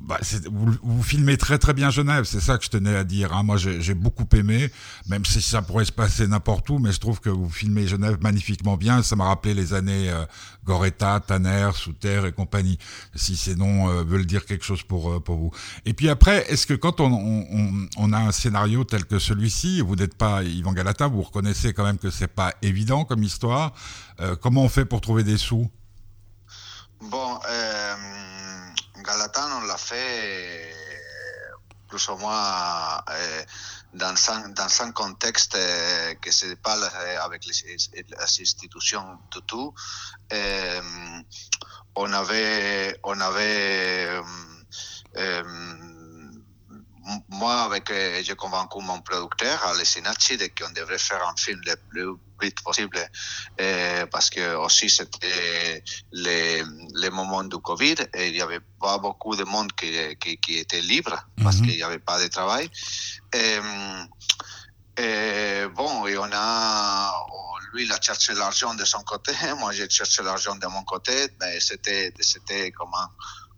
Bah, 0.02 0.18
vous, 0.50 0.75
vous 0.83 1.02
filmez 1.02 1.37
très 1.37 1.59
très 1.59 1.75
bien 1.75 1.90
Genève, 1.90 2.25
c'est 2.25 2.40
ça 2.40 2.56
que 2.56 2.64
je 2.64 2.71
tenais 2.71 2.97
à 2.97 3.04
dire. 3.04 3.33
hein. 3.35 3.42
Moi 3.42 3.56
j'ai 3.56 3.95
beaucoup 3.95 4.26
aimé, 4.35 4.71
même 5.06 5.25
si 5.25 5.42
ça 5.42 5.61
pourrait 5.62 5.85
se 5.85 5.92
passer 5.92 6.26
n'importe 6.26 6.68
où, 6.71 6.78
mais 6.78 6.92
je 6.92 7.00
trouve 7.00 7.21
que 7.21 7.28
vous 7.28 7.50
filmez 7.50 7.87
Genève 7.87 8.16
magnifiquement 8.21 8.76
bien. 8.76 9.02
Ça 9.02 9.16
m'a 9.16 9.25
rappelé 9.26 9.54
les 9.54 9.75
années 9.75 10.11
euh, 10.11 10.25
Goretta, 10.64 11.21
Tanner, 11.21 11.71
Sous 11.75 11.92
Terre 11.92 12.25
et 12.26 12.33
compagnie. 12.33 12.78
Si 13.14 13.37
ces 13.37 13.54
noms 13.54 13.88
euh, 13.88 14.02
veulent 14.02 14.26
dire 14.26 14.47
quelque 14.47 14.64
chose 14.64 14.83
pour 14.83 15.11
euh, 15.11 15.21
pour 15.21 15.37
vous. 15.37 15.50
Et 15.85 15.92
puis 15.92 16.09
après, 16.09 16.50
est-ce 16.50 16.66
que 16.66 16.75
quand 16.75 17.00
on, 17.00 17.87
on, 17.97 18.12
a 18.12 18.18
un 18.18 18.33
scénario 18.33 18.85
tel 18.85 19.04
que 19.04 19.18
celui-ci, 19.18 19.80
vous 19.83 19.97
n'êtes 19.97 20.16
pas 20.16 20.42
Yvan 20.42 20.73
Galata, 20.73 21.06
vous 21.06 21.23
reconnaissez 21.23 21.75
quand 21.75 21.85
même 21.85 21.99
que 21.99 22.11
c'est 22.11 22.26
pas 22.28 22.54
évident 22.62 23.04
comme 23.04 23.23
histoire. 23.23 23.75
Euh, 24.21 24.37
comment 24.37 24.62
on 24.62 24.68
fait 24.68 24.87
pour 24.87 25.00
trouver 25.00 25.23
des 25.23 25.37
sous? 25.37 25.71
Bon, 27.11 27.38
l'a 29.18 29.28
plus 31.88 32.09
ou 32.09 32.16
moins 32.16 33.00
euh, 33.11 33.45
dans, 33.93 34.14
un, 34.31 34.49
dans 34.50 34.83
un 34.83 34.93
contexte 34.93 35.55
euh, 35.55 36.14
que 36.14 36.31
c'est 36.33 36.57
pas 36.57 36.76
la- 36.76 37.23
avec 37.23 37.45
les, 37.47 37.76
les 37.95 38.05
institutions 38.21 39.19
du 39.33 39.40
tout. 39.47 39.73
Euh, 40.33 40.81
on 41.95 42.12
avait, 42.12 42.99
on 43.05 43.21
avait 43.21 44.21
moi, 47.28 47.62
avec, 47.62 47.90
euh, 47.90 48.20
j'ai 48.22 48.34
convaincu 48.34 48.78
mon 48.82 49.00
producteur, 49.00 49.64
Alessinaci, 49.66 50.38
qu'on 50.58 50.70
devrait 50.70 50.98
faire 50.98 51.26
un 51.26 51.34
film 51.36 51.60
le 51.64 51.76
plus 51.86 52.12
vite 52.40 52.60
possible, 52.62 52.98
euh, 53.60 54.06
parce 54.06 54.28
que 54.28 54.56
aussi 54.56 54.90
c'était 54.90 55.82
les, 56.12 56.62
les 56.94 57.10
moments 57.10 57.44
du 57.44 57.58
Covid 57.58 57.94
et 58.12 58.28
il 58.28 58.32
n'y 58.34 58.42
avait 58.42 58.60
pas 58.80 58.98
beaucoup 58.98 59.36
de 59.36 59.44
monde 59.44 59.72
qui, 59.72 60.16
qui, 60.18 60.36
qui 60.38 60.58
était 60.58 60.82
libre 60.82 61.16
parce 61.42 61.56
Mhm. 61.58 61.66
qu'il 61.66 61.76
n'y 61.76 61.82
avait 61.82 61.98
pas 61.98 62.20
de 62.20 62.26
travail. 62.28 62.68
Et, 63.32 63.58
et 64.98 65.66
bon, 65.75 66.06
et 66.06 66.18
on 66.18 66.28
a, 66.32 67.12
lui, 67.72 67.84
il 67.84 67.92
a 67.92 68.00
cherché 68.00 68.34
l'argent 68.34 68.75
de 68.75 68.84
son 68.84 69.02
côté, 69.02 69.32
moi 69.58 69.72
j'ai 69.72 69.88
cherché 69.88 70.22
l'argent 70.22 70.56
de 70.56 70.66
mon 70.66 70.82
côté, 70.84 71.28
mais 71.40 71.60
c'était, 71.60 72.12
c'était 72.20 72.70
comme 72.72 72.92
un, 72.94 73.08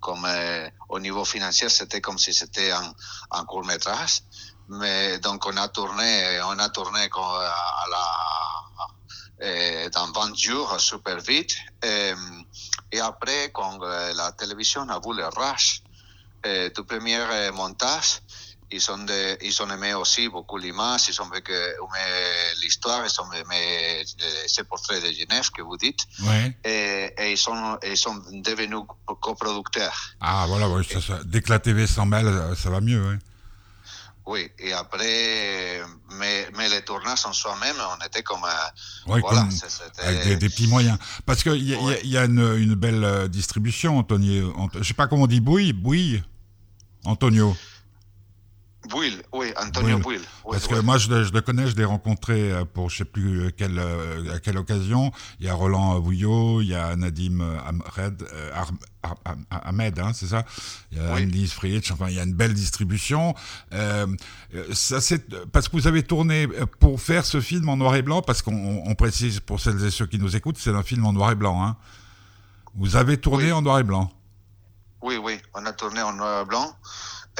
comme 0.00 0.24
euh, 0.24 0.68
au 0.88 1.00
niveau 1.00 1.24
financier, 1.24 1.68
c'était 1.68 2.00
comme 2.00 2.18
si 2.18 2.32
c'était 2.32 2.70
un, 2.70 2.92
un 3.30 3.44
court 3.44 3.64
métrage. 3.64 4.20
Mais 4.68 5.18
donc 5.18 5.46
on 5.46 5.56
a 5.56 5.68
tourné, 5.68 6.40
on 6.44 6.58
a 6.58 6.68
tourné 6.68 7.00
euh, 7.00 7.20
à 7.20 7.84
la, 7.90 9.46
euh, 9.46 9.88
dans 9.90 10.12
20 10.12 10.36
jours 10.36 10.78
super 10.78 11.18
vite. 11.18 11.56
Et, 11.82 12.12
et 12.92 13.00
après, 13.00 13.50
quand 13.52 13.82
euh, 13.82 14.12
la 14.14 14.32
télévision 14.32 14.88
a 14.88 15.00
vu 15.00 15.14
le 15.16 15.26
rush 15.26 15.82
du 16.44 16.84
premier 16.84 17.50
montage, 17.52 18.20
ils 18.70 18.90
ont, 18.90 18.98
de, 18.98 19.38
ils 19.44 19.62
ont 19.62 19.70
aimé 19.70 19.94
aussi 19.94 20.28
beaucoup 20.28 20.58
l'image, 20.58 21.08
ils 21.08 21.20
ont 21.22 21.32
aimé 21.32 21.42
l'histoire, 22.62 23.02
ils 23.06 23.20
ont 23.20 23.32
aimé 23.32 24.02
euh, 24.02 24.24
ces 24.46 24.64
portraits 24.64 25.02
de 25.02 25.10
Genève 25.12 25.50
que 25.50 25.62
vous 25.62 25.76
dites, 25.76 26.00
Ouais. 26.24 26.56
et, 26.64 27.12
et 27.18 27.32
ils, 27.32 27.38
sont, 27.38 27.78
ils 27.84 27.96
sont 27.96 28.16
devenus 28.32 28.80
coproducteurs. 29.20 29.98
Ah 30.20 30.44
voilà, 30.48 30.68
ouais, 30.68 30.82
ça, 30.84 31.00
ça- 31.00 31.20
dès 31.24 31.40
que 31.40 31.50
la 31.50 31.58
TV 31.58 31.86
s'en 31.86 32.04
mêle, 32.06 32.26
euh, 32.26 32.54
ça 32.54 32.68
va 32.70 32.80
mieux. 32.80 33.02
Ouais. 33.08 33.18
Oui, 34.26 34.50
et 34.58 34.74
après, 34.74 35.80
mais, 36.10 36.46
mais 36.54 36.68
les 36.68 36.82
tournages 36.82 37.24
en 37.24 37.32
soi-même, 37.32 37.76
on 37.98 38.04
était 38.06 38.22
comme. 38.22 38.44
euh, 38.44 39.10
Ouais, 39.10 39.20
voilà, 39.22 39.40
comme- 39.40 39.50
avec 40.04 40.22
des, 40.24 40.36
des 40.36 40.48
petits 40.50 40.66
moyens. 40.66 40.98
Parce 41.24 41.42
qu'il 41.42 41.52
y, 41.66 41.72
a- 41.72 41.76
il 41.76 41.80
y 41.80 41.80
a- 41.80 41.80
Ouais. 41.82 42.00
il 42.04 42.10
y 42.10 42.18
a 42.18 42.24
une, 42.26 42.56
une 42.58 42.74
belle 42.74 43.02
euh, 43.04 43.28
distribution, 43.28 43.96
Antonio. 43.96 44.52
Ant- 44.58 44.68
Je 44.74 44.82
sais 44.82 44.92
pas 44.92 45.06
comment 45.06 45.22
on 45.22 45.26
dit, 45.26 45.40
bouille, 45.40 45.72
bouille, 45.72 46.22
Antonio. 47.06 47.56
Bouil, 48.88 49.20
oui, 49.32 49.52
Antonio 49.60 49.98
Bouil. 49.98 50.18
Oui, 50.44 50.52
Parce 50.52 50.68
que 50.68 50.76
moi, 50.80 50.98
je, 50.98 51.10
le- 51.10 51.24
je 51.24 51.32
le 51.32 51.40
connais, 51.40 51.66
je 51.66 51.74
l'ai 51.76 51.84
rencontré 51.84 52.52
euh, 52.52 52.64
pour 52.64 52.88
je 52.90 52.98
sais 52.98 53.04
plus 53.04 53.52
quelle, 53.56 53.78
euh, 53.78 54.34
à 54.36 54.38
quelle 54.38 54.56
occasion. 54.56 55.10
Il 55.40 55.46
y 55.46 55.48
a 55.48 55.54
Roland 55.54 55.98
Vouillot, 55.98 56.62
il 56.62 56.68
y 56.68 56.74
a 56.74 56.94
Nadim 56.94 57.40
euh, 57.40 57.58
Ahmed, 57.66 58.22
euh, 58.32 58.50
Ar- 58.54 58.70
Ar- 59.02 59.16
Ar- 59.50 59.66
Ahmed 59.66 59.98
hein, 59.98 60.12
c'est 60.14 60.28
ça? 60.28 60.44
Il 60.92 60.98
y 60.98 61.00
a 61.00 61.12
Oui. 61.12 61.46
Friedrich, 61.48 61.90
enfin, 61.90 62.06
il 62.08 62.14
y 62.14 62.20
a 62.20 62.22
une 62.22 62.34
belle 62.34 62.54
distribution. 62.54 63.34
Euh, 63.74 64.06
euh, 64.54 64.72
ça, 64.72 64.98
parce 65.52 65.68
que 65.68 65.76
vous 65.76 65.88
avez 65.88 66.04
tourné 66.04 66.46
euh, 66.46 66.64
pour 66.78 67.00
faire 67.00 67.24
ce 67.26 67.40
film 67.40 67.68
en 67.68 67.76
noir 67.76 67.96
et 67.96 68.02
blanc, 68.02 68.22
parce 68.22 68.42
qu'on 68.42 68.82
on 68.86 68.94
précise 68.94 69.40
pour 69.40 69.60
celles 69.60 69.84
et 69.84 69.90
ceux 69.90 70.06
qui 70.06 70.18
nous 70.18 70.36
écoutent, 70.36 70.56
c'est 70.58 70.70
un 70.70 70.84
film 70.84 71.04
en 71.04 71.12
noir 71.12 71.32
et 71.32 71.34
blanc. 71.34 71.62
Hein. 71.64 71.76
Vous 72.76 72.94
avez 72.94 73.16
tourné 73.18 73.50
en 73.50 73.60
noir 73.60 73.80
et 73.80 73.84
blanc? 73.84 74.08
Oui, 75.02 75.16
oui, 75.20 75.38
on 75.54 75.66
a 75.66 75.72
tourné 75.72 76.00
en 76.00 76.12
noir 76.12 76.42
et 76.42 76.46
blanc. 76.46 76.72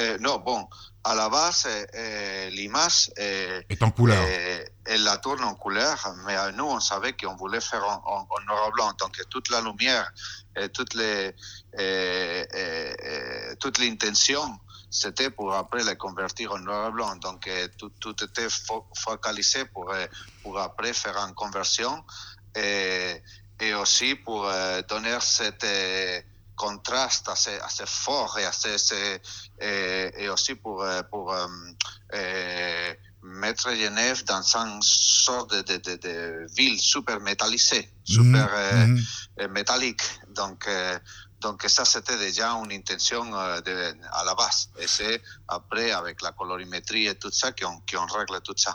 Euh, 0.00 0.16
non, 0.21 0.40
bon, 0.45 0.64
à 1.10 1.14
la 1.14 1.28
base, 1.28 1.64
euh, 1.66 1.86
euh, 1.94 2.50
l'image, 2.50 3.10
euh, 3.18 3.62
est 3.68 3.82
en 3.82 3.90
couleur. 3.90 4.22
euh, 4.22 4.64
elle 4.84 5.04
la 5.04 5.16
tourne 5.18 5.42
en 5.44 5.54
couleur, 5.54 5.96
mais 6.26 6.36
nous, 6.52 6.64
on 6.66 6.80
savait 6.80 7.14
qu'on 7.14 7.36
voulait 7.36 7.60
faire 7.60 7.84
en, 7.84 7.98
en- 8.14 8.26
en 8.34 8.40
noir 8.46 8.68
et 8.68 8.72
blanc. 8.72 8.90
Donc, 9.00 9.14
toute 9.30 9.48
la 9.50 9.60
lumière 9.60 10.06
et 10.56 10.68
toutes 10.70 10.94
les, 10.94 11.34
toute 13.60 13.78
l'intention, 13.78 14.58
c'était 14.90 15.30
pour 15.30 15.54
après 15.54 15.84
les 15.84 15.96
convertir 15.96 16.52
en 16.52 16.58
noir 16.58 16.88
et 16.88 16.92
blanc. 16.92 17.16
Donc, 17.16 17.48
tout, 17.78 17.90
tout 18.00 18.16
était 18.24 18.46
fo- 18.48 18.86
focalisé 18.96 19.64
pour, 19.66 19.92
pour 20.42 20.58
après 20.58 20.92
faire 20.92 21.16
une 21.18 21.34
conversion 21.34 22.02
et, 22.56 23.22
aussi 23.74 24.14
pour 24.14 24.48
donner 24.88 25.18
cette 25.20 25.66
contraste 26.58 27.28
assez, 27.28 27.56
assez 27.68 27.84
fort 27.86 28.36
et, 28.38 28.44
assez, 28.44 28.72
assez- 28.74 29.20
et, 29.60 30.10
et 30.22 30.28
aussi 30.28 30.54
pour, 30.56 30.82
euh, 30.82 31.02
pour 31.10 31.32
euh, 31.32 31.46
euh, 32.14 32.94
mettre 33.22 33.70
Genève 33.74 34.24
dans 34.24 34.42
une 34.56 34.80
sorte 34.82 35.50
de, 35.54 35.62
de, 35.62 35.76
de, 35.86 35.94
de 35.96 36.46
ville 36.56 36.78
super 36.78 37.20
métallisée, 37.20 37.88
super 38.04 38.48
Mhm, 38.48 38.94
mhm. 38.94 39.04
euh, 39.40 39.48
métallique. 39.48 40.02
Donc, 40.34 40.68
donc 41.40 41.64
ça, 41.68 41.84
c'était 41.84 42.18
déjà 42.18 42.50
une 42.52 42.72
intention 42.72 43.24
de, 43.66 43.94
à 44.12 44.24
la 44.24 44.34
base. 44.34 44.70
Et 44.78 44.86
c'est 44.88 45.20
après, 45.46 45.90
avec 45.92 46.22
la 46.22 46.32
colorimétrie 46.32 47.06
et 47.06 47.14
tout 47.14 47.30
ça, 47.32 47.52
qu'on 47.52 47.80
qu'on 47.90 48.06
règle 48.06 48.40
tout 48.42 48.54
ça. 48.56 48.74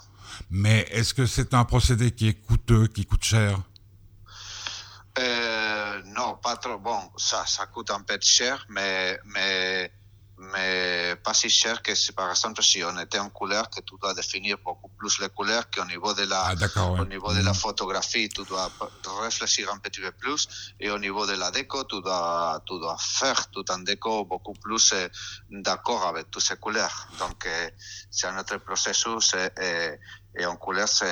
Mais 0.50 0.88
est-ce 0.92 1.14
que 1.14 1.26
c'est 1.26 1.54
un 1.54 1.66
procédé 1.66 2.12
qui 2.12 2.28
est 2.30 2.40
coûteux, 2.48 2.88
qui 2.88 3.06
coûte 3.06 3.24
cher? 3.24 3.60
Euh, 5.20 6.02
non, 6.06 6.38
pas 6.42 6.58
trop. 6.58 6.80
Bon, 6.80 7.00
ça, 7.18 7.46
ça 7.46 7.68
coûte 7.68 7.92
un 7.92 8.02
peu 8.02 8.18
cher, 8.20 8.66
mais, 8.70 9.20
mais, 9.26 9.92
mais 10.38 11.16
pas 11.24 11.36
si 11.36 11.50
cher 11.50 11.84
que 11.84 11.94
si, 11.94 12.12
par 12.14 12.32
exemple, 12.32 12.64
si 12.64 12.84
on 12.84 12.98
était 12.98 13.20
en 13.20 13.30
couleur, 13.30 13.70
que 13.70 13.80
tu 13.82 13.94
dois 14.02 14.16
définir 14.16 14.58
beaucoup 14.66 14.90
plus 14.90 15.20
les 15.20 15.30
couleurs 15.30 15.70
qu'au 15.70 15.86
niveau 15.86 16.14
de 16.16 16.24
la, 16.24 16.48
Ah 16.48 16.92
ouais. 16.92 17.00
Au 17.02 17.06
niveau 17.06 17.32
de 17.32 17.42
la 17.42 17.54
photographie, 17.54 18.28
tu 18.30 18.44
dois 18.44 18.72
réfléchir 19.22 19.72
un 19.72 19.78
petit 19.78 20.02
peu 20.02 20.12
plus. 20.12 20.74
Et 20.80 20.90
au 20.90 20.98
niveau 20.98 21.28
de 21.28 21.34
la 21.34 21.52
déco, 21.52 21.84
tu 21.84 22.02
dois, 22.02 22.60
tu 22.66 22.80
dois 22.80 22.98
faire 23.00 23.52
tout 23.52 23.66
un 23.70 23.80
déco 23.80 24.26
beaucoup 24.26 24.54
plus 24.54 24.94
euh, 24.94 25.08
d'accord 25.52 26.08
avec 26.08 26.32
toutes 26.32 26.44
ces 26.44 26.58
couleurs. 26.58 27.08
Donc, 27.20 27.46
euh, 27.46 27.70
c'est 28.10 28.26
un 28.26 28.40
autre 28.40 28.58
processus. 28.58 29.36
Et, 29.36 29.62
et, 29.64 30.00
et 30.36 30.46
en 30.46 30.56
couleur, 30.56 30.88
c'est 30.88 31.06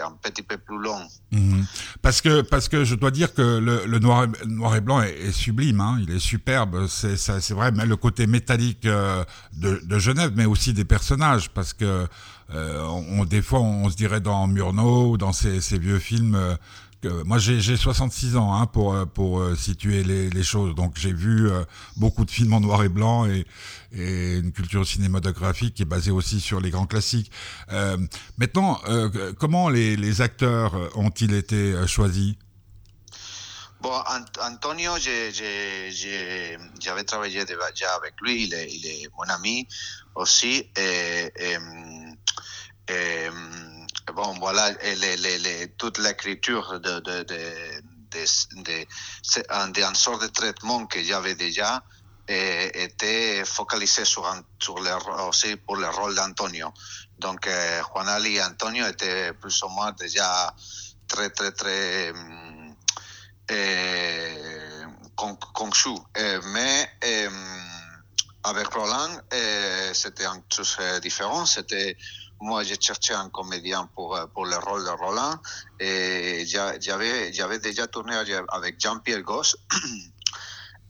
un 0.00 0.12
petit 0.20 0.42
peu 0.42 0.58
plus 0.58 0.78
long. 0.78 1.00
Mhm. 1.30 1.64
Parce 2.02 2.20
que 2.20 2.40
parce 2.42 2.68
que 2.68 2.84
je 2.84 2.96
dois 2.96 3.12
dire 3.12 3.32
que 3.32 3.58
le, 3.58 3.86
le 3.86 3.98
noir, 4.00 4.24
et, 4.24 4.46
noir 4.46 4.74
et 4.74 4.80
blanc 4.80 5.00
est, 5.00 5.30
sublime, 5.30 5.80
hein, 5.80 5.98
il 6.00 6.10
est 6.10 6.18
superbe. 6.18 6.86
C'est 6.88 7.16
c'est 7.16 7.54
vrai, 7.54 7.70
mais 7.70 7.86
le 7.86 7.96
côté 7.96 8.26
métallique 8.26 8.86
euh, 8.86 9.24
de, 9.52 9.80
de 9.84 9.98
Genève, 9.98 10.32
mais 10.34 10.44
aussi 10.44 10.72
des 10.72 10.84
personnages, 10.84 11.50
parce 11.50 11.72
que 11.72 12.08
euh, 12.52 12.82
on, 12.82 13.24
des 13.24 13.42
fois 13.42 13.60
on 13.60 13.88
se 13.88 13.96
dirait 13.96 14.20
dans 14.20 14.48
Murnau 14.48 15.16
dans 15.16 15.32
ces, 15.32 15.60
ces 15.60 15.78
vieux 15.78 16.00
films 16.00 16.56
euh, 17.04 17.22
moi 17.24 17.38
j'ai 17.38 17.76
66 17.76 18.36
ans 18.36 18.54
hein, 18.54 18.66
pour, 18.66 18.96
pour 19.08 19.56
situer 19.56 20.02
les, 20.02 20.42
choses, 20.42 20.74
donc 20.74 20.94
j'ai 20.96 21.12
vu 21.12 21.50
beaucoup 21.96 22.24
de 22.24 22.30
films 22.30 22.54
en 22.54 22.60
noir 22.60 22.82
et 22.82 22.88
blanc 22.88 23.26
et, 23.26 23.46
une 23.92 24.52
culture 24.52 24.86
cinématographique 24.86 25.74
qui 25.74 25.82
est 25.82 25.86
basée 25.86 26.12
aussi 26.12 26.40
sur 26.40 26.60
les 26.60 26.70
grands 26.70 26.86
classiques. 26.86 27.30
maintenant, 28.38 28.80
comment 29.38 29.68
les, 29.68 30.20
acteurs 30.20 30.96
ont-ils 30.96 31.34
été 31.34 31.74
choisis? 31.86 32.34
Bon, 33.80 33.98
Antonio, 34.42 34.92
j'avais 34.98 37.04
travaillé 37.04 37.44
déjà 37.46 37.94
avec 37.94 38.12
lui, 38.20 38.44
il 38.44 38.54
est, 38.54 39.08
mon 39.16 39.24
ami 39.24 39.66
aussi. 40.14 40.68
Et, 40.76 41.32
bon, 44.14 44.34
voilà, 44.38 44.70
les, 44.82 45.16
les, 45.16 45.68
toute 45.78 45.98
l'écriture 45.98 46.80
de, 46.80 47.00
de, 47.00 47.22
de, 47.22 47.44
de, 48.12 49.82
un, 49.82 49.94
sorte 49.94 50.22
de 50.22 50.28
traitement 50.28 50.86
que 50.86 51.02
j'avais 51.02 51.34
déjà 51.34 51.82
était 52.28 53.44
focalisé 53.44 54.04
sur, 54.04 54.24
sur 54.60 54.78
le, 54.78 54.92
aussi 55.26 55.56
pour 55.56 55.76
le 55.76 55.88
rôle 55.88 56.14
d'Antonio. 56.14 56.72
Donc, 57.18 57.48
Juan 57.48 58.08
Ali 58.08 58.36
et 58.36 58.42
Antonio 58.42 58.86
étaient 58.86 59.32
plus 59.32 59.62
ou 59.62 59.68
moins 59.68 59.92
déjà 59.92 60.54
très, 61.08 61.30
très, 61.30 61.52
très 61.52 62.12
eh, 63.48 64.84
conçu. 65.52 65.90
Eh, 66.16 66.38
mais 66.46 66.88
eh, 67.02 67.28
avec 68.44 68.68
Roland, 68.68 69.20
c'était 69.92 70.24
un 70.24 70.42
chose 70.50 70.78
différent. 71.02 71.44
C'était 71.46 71.96
moi, 72.40 72.64
j'ai 72.64 72.80
cherché 72.80 73.14
un 73.14 73.28
comédien 73.28 73.88
pour, 73.94 74.18
pour 74.34 74.46
le 74.46 74.56
rôle 74.56 74.84
de 74.84 74.90
Roland 74.90 75.36
et 75.78 76.44
j'avais, 76.46 77.32
j'avais 77.32 77.58
déjà 77.58 77.86
tourné 77.86 78.14
avec 78.14 78.80
Jean-Pierre 78.80 79.22
Goss. 79.22 79.56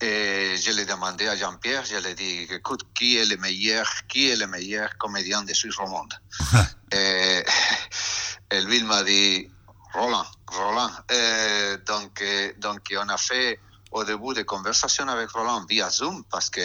Et 0.03 0.57
je 0.57 0.71
l'ai 0.73 0.87
demandé 0.87 1.29
à 1.29 1.37
Jean-Pierre, 1.37 1.85
je 1.85 1.97
lui 1.97 2.07
ai 2.07 2.15
dit, 2.15 2.55
écoute, 2.55 2.81
qui 2.95 3.19
est 3.19 3.27
le 3.27 3.37
meilleur, 3.37 3.87
qui 4.09 4.31
est 4.31 4.37
le 4.37 4.47
meilleur 4.47 4.97
comédien 4.97 5.43
de 5.43 5.53
Suisse 5.53 5.77
romande 5.77 6.15
et, 6.93 7.45
et 8.51 8.61
lui, 8.63 8.79
il 8.79 8.87
m'a 8.87 9.03
dit, 9.03 9.47
Roland, 9.93 10.27
Roland. 10.47 10.91
Euh, 11.11 11.77
donc, 11.87 12.23
euh, 12.23 12.53
donc, 12.59 12.81
on 12.97 13.09
a 13.09 13.17
fait 13.17 13.61
au 13.93 14.05
début 14.05 14.35
des 14.35 14.45
conversations 14.45 15.09
avec 15.09 15.31
Roland 15.31 15.65
via 15.69 15.91
Zoom 15.91 16.23
parce 16.31 16.49
que. 16.49 16.61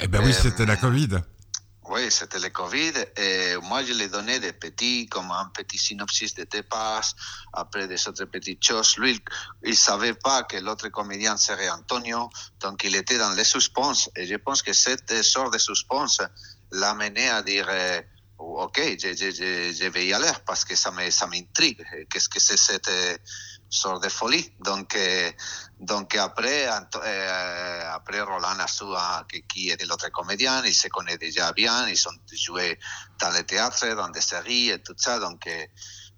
Eh 0.00 0.08
bien 0.08 0.20
oui, 0.22 0.30
euh, 0.30 0.40
c'était 0.42 0.66
la 0.66 0.76
Covid. 0.76 1.18
Oui, 1.94 2.10
c'était 2.10 2.38
le 2.38 2.48
Covid. 2.48 2.92
Moi, 3.64 3.84
je 3.84 3.92
lui 3.92 4.04
ai 4.04 4.08
donné 4.08 4.40
des 4.40 4.54
petits, 4.54 5.06
comme 5.10 5.30
un 5.30 5.50
petit 5.54 5.76
synopsis 5.76 6.34
de 6.34 6.44
dépasse, 6.44 7.14
après 7.52 7.86
des 7.86 8.08
autres 8.08 8.24
petites 8.24 8.64
choses. 8.64 8.96
Lui, 8.96 9.22
il 9.62 9.72
ne 9.72 9.76
savait 9.76 10.14
pas 10.14 10.42
que 10.44 10.56
l'autre 10.56 10.88
comédien 10.88 11.36
serait 11.36 11.68
Antonio, 11.68 12.30
donc 12.60 12.82
il 12.84 12.96
était 12.96 13.18
dans 13.18 13.34
le 13.36 13.44
suspense. 13.44 14.08
Et 14.16 14.26
je 14.26 14.36
pense 14.36 14.62
que 14.62 14.72
cette 14.72 15.22
sorte 15.22 15.52
de 15.52 15.58
suspense 15.58 16.22
l'a 16.70 16.94
mené 16.94 17.28
à 17.28 17.42
dire 17.42 17.68
ok, 18.42 18.80
je, 18.98 19.14
je, 19.14 19.72
je, 19.72 19.88
vais 19.88 20.06
y 20.06 20.12
aller 20.14 20.32
parce 20.46 20.64
que 20.64 20.74
ça 20.74 20.90
m'intrigue. 20.90 21.84
Qu'est-ce 22.10 22.28
que 22.28 22.40
c'est 22.40 22.56
cette 22.56 22.88
euh, 22.88 23.16
sorte 23.72 24.02
de 24.04 24.08
folie? 24.08 24.50
Donc, 24.64 24.94
euh, 24.94 25.30
donc 25.80 26.14
après, 26.14 26.66
euh, 26.66 27.92
après 27.92 28.20
Roland 28.20 28.58
a 28.58 28.66
su 28.66 28.84
qui 29.48 29.70
était 29.70 29.86
l'autre 29.86 30.10
comédien, 30.10 30.62
il 30.64 30.74
se 30.74 30.88
connaît 30.88 31.18
déjà 31.18 31.52
bien, 31.52 31.88
ils 31.88 32.08
ont 32.08 32.12
joué 32.32 32.78
dans 33.20 33.30
le 33.30 33.42
théâtre, 33.42 33.94
dans 33.96 34.10
des 34.10 34.20
séries 34.20 34.70
et 34.70 34.78
tout 34.82 34.94
ça. 34.96 35.18
Donc, 35.18 35.48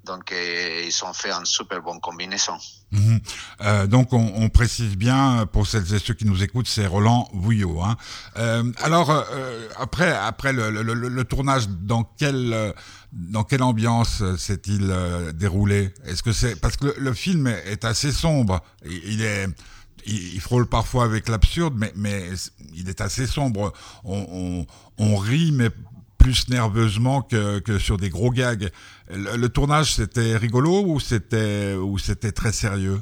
donc 0.05 0.33
ils 0.33 1.05
ont 1.05 1.15
fait 1.15 1.33
une 1.33 1.47
super 1.47 1.81
bonne 1.83 2.01
combinaison. 2.01 2.59
Mhm. 2.95 3.21
Euh, 3.63 3.87
donc 3.87 4.13
on, 4.13 4.33
on, 4.37 4.49
précise 4.49 4.97
bien 4.97 5.47
pour 5.53 5.67
celles 5.67 5.93
et 5.95 5.99
ceux 5.99 6.15
qui 6.15 6.27
nous 6.27 6.43
écoutent, 6.45 6.69
c'est 6.69 6.87
Roland 6.87 7.29
Vouillot. 7.33 7.83
Hein. 7.83 7.97
Euh, 8.37 8.71
alors 8.83 9.11
euh, 9.11 9.69
après, 9.79 10.13
après 10.13 10.53
le, 10.53 10.71
le, 10.71 10.83
le, 10.83 10.95
le, 10.95 11.25
tournage, 11.25 11.69
dans 11.69 12.05
quelle 12.05 12.73
dans 13.15 13.45
quelle 13.45 13.63
ambiance 13.63 14.23
s'est-il 14.37 14.91
euh, 14.91 15.33
déroulé? 15.33 15.95
Est-ce 16.05 16.23
que 16.23 16.33
c'est 16.33 16.57
parce 16.61 16.77
que 16.77 16.93
le, 16.99 17.15
film 17.15 17.47
est, 17.47 17.85
assez 17.85 18.11
sombre, 18.11 18.61
il, 18.85 20.41
frôle 20.41 20.67
parfois 20.67 21.05
avec 21.05 21.29
l'absurde, 21.29 21.75
mais, 21.95 22.31
il 22.75 22.89
est 22.89 23.01
assez 23.01 23.27
sombre. 23.27 23.73
On, 24.05 25.17
rit, 25.17 25.53
mais 25.53 25.71
plus 26.19 26.49
nerveusement 26.49 27.23
que, 27.23 27.79
sur 27.79 27.99
des 27.99 28.11
gros 28.11 28.31
gags. 28.31 28.71
Le, 29.09 29.47
tournage, 29.47 29.95
c'était 29.95 30.37
rigolo 30.37 30.83
ou 30.85 30.99
c'était 30.99 31.75
ou 31.75 31.99
c'était 31.99 32.33
très 32.33 32.53
sérieux? 32.53 33.01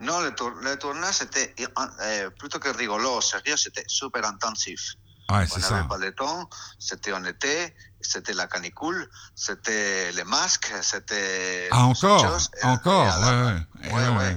Non, 0.00 0.20
le, 0.20 0.76
tournage, 0.76 1.16
c'était 1.16 1.52
euh, 1.58 2.30
plutôt 2.38 2.60
que 2.60 2.68
rigolo, 2.68 3.20
sérieux, 3.20 3.56
c'était 3.56 3.84
super 3.88 4.24
intensif. 4.24 4.94
Ouais. 5.30 5.46
On 5.70 5.88
pas 5.88 5.98
le 5.98 6.12
temps, 6.12 6.48
c'était 6.78 7.12
en 7.12 7.24
été, 7.24 7.74
c'était 8.00 8.32
la 8.32 8.46
canicule, 8.46 9.08
c'était 9.34 10.10
les 10.12 10.24
masques, 10.24 10.72
c'était... 10.82 11.68
Ah, 11.70 11.84
encore? 11.84 12.24
Encore, 12.62 13.06
ouais, 13.20 13.92
ouais, 13.92 14.08
ouais. 14.08 14.36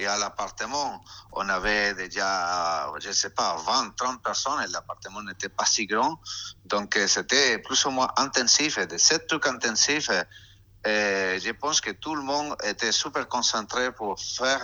Et 0.00 0.06
à 0.06 0.16
l'appartement, 0.16 1.04
on 1.32 1.46
avait 1.50 1.92
déjà, 1.92 2.90
je 3.00 3.08
ne 3.08 3.12
sais 3.12 3.28
pas, 3.30 3.54
20, 3.66 3.96
30 3.96 4.22
personnes 4.22 4.62
et 4.64 4.72
l'appartement 4.72 5.22
n'était 5.22 5.50
pas 5.50 5.66
si 5.66 5.86
grand. 5.86 6.18
Donc 6.64 6.96
euh, 6.96 7.06
c'était 7.06 7.58
plus 7.58 7.84
ou 7.84 7.90
moins 7.90 8.08
intensif. 8.16 8.78
Et 8.78 8.86
de 8.86 8.96
ce 8.96 9.16
truc 9.16 9.46
intensif, 9.46 10.08
euh, 10.08 11.38
je 11.38 11.50
pense 11.50 11.82
que 11.82 11.90
tout 11.90 12.14
le 12.14 12.22
monde 12.22 12.56
était 12.64 12.92
super 12.92 13.28
concentré 13.28 13.92
pour 13.92 14.18
faire 14.18 14.62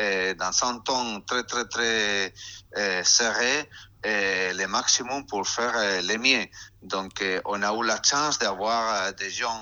euh, 0.00 0.34
dans 0.34 0.64
un 0.64 0.78
ton 0.78 1.20
très, 1.20 1.42
très, 1.44 1.66
très 1.66 2.34
serré 3.04 3.68
le 4.04 4.66
maximum 4.66 5.26
pour 5.26 5.48
faire 5.48 5.74
le 6.02 6.16
mieux. 6.18 6.46
Donc, 6.82 7.24
on 7.44 7.62
a 7.62 7.72
eu 7.72 7.84
la 7.84 8.00
chance 8.02 8.38
d'avoir 8.38 9.12
des 9.14 9.30
gens 9.30 9.60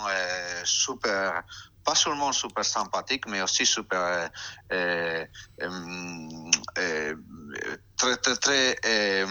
super 0.65 1.43
pas 1.85 1.95
seulement 1.95 2.33
super 2.33 2.65
sympathique, 2.65 3.27
mais 3.27 3.43
aussi 3.43 3.67
super 3.67 4.01
euh, 4.01 4.29
euh, 4.73 5.25
euh, 6.79 7.15
très 7.97 8.17
très 8.17 8.37
très 8.37 9.27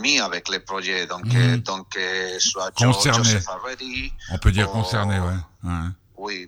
mis 0.00 0.20
avec 0.20 0.48
les 0.48 0.60
projets. 0.60 1.06
Donc, 1.06 1.24
mmh. 1.26 1.56
donc 1.58 1.98
soit 2.38 2.70
concerné. 2.72 3.24
Joseph 3.24 3.46
On 4.30 4.38
peut 4.38 4.52
dire 4.52 4.70
concerné, 4.70 5.18
ouais. 5.20 5.36
ouais. 5.64 5.88
Oui, 6.16 6.46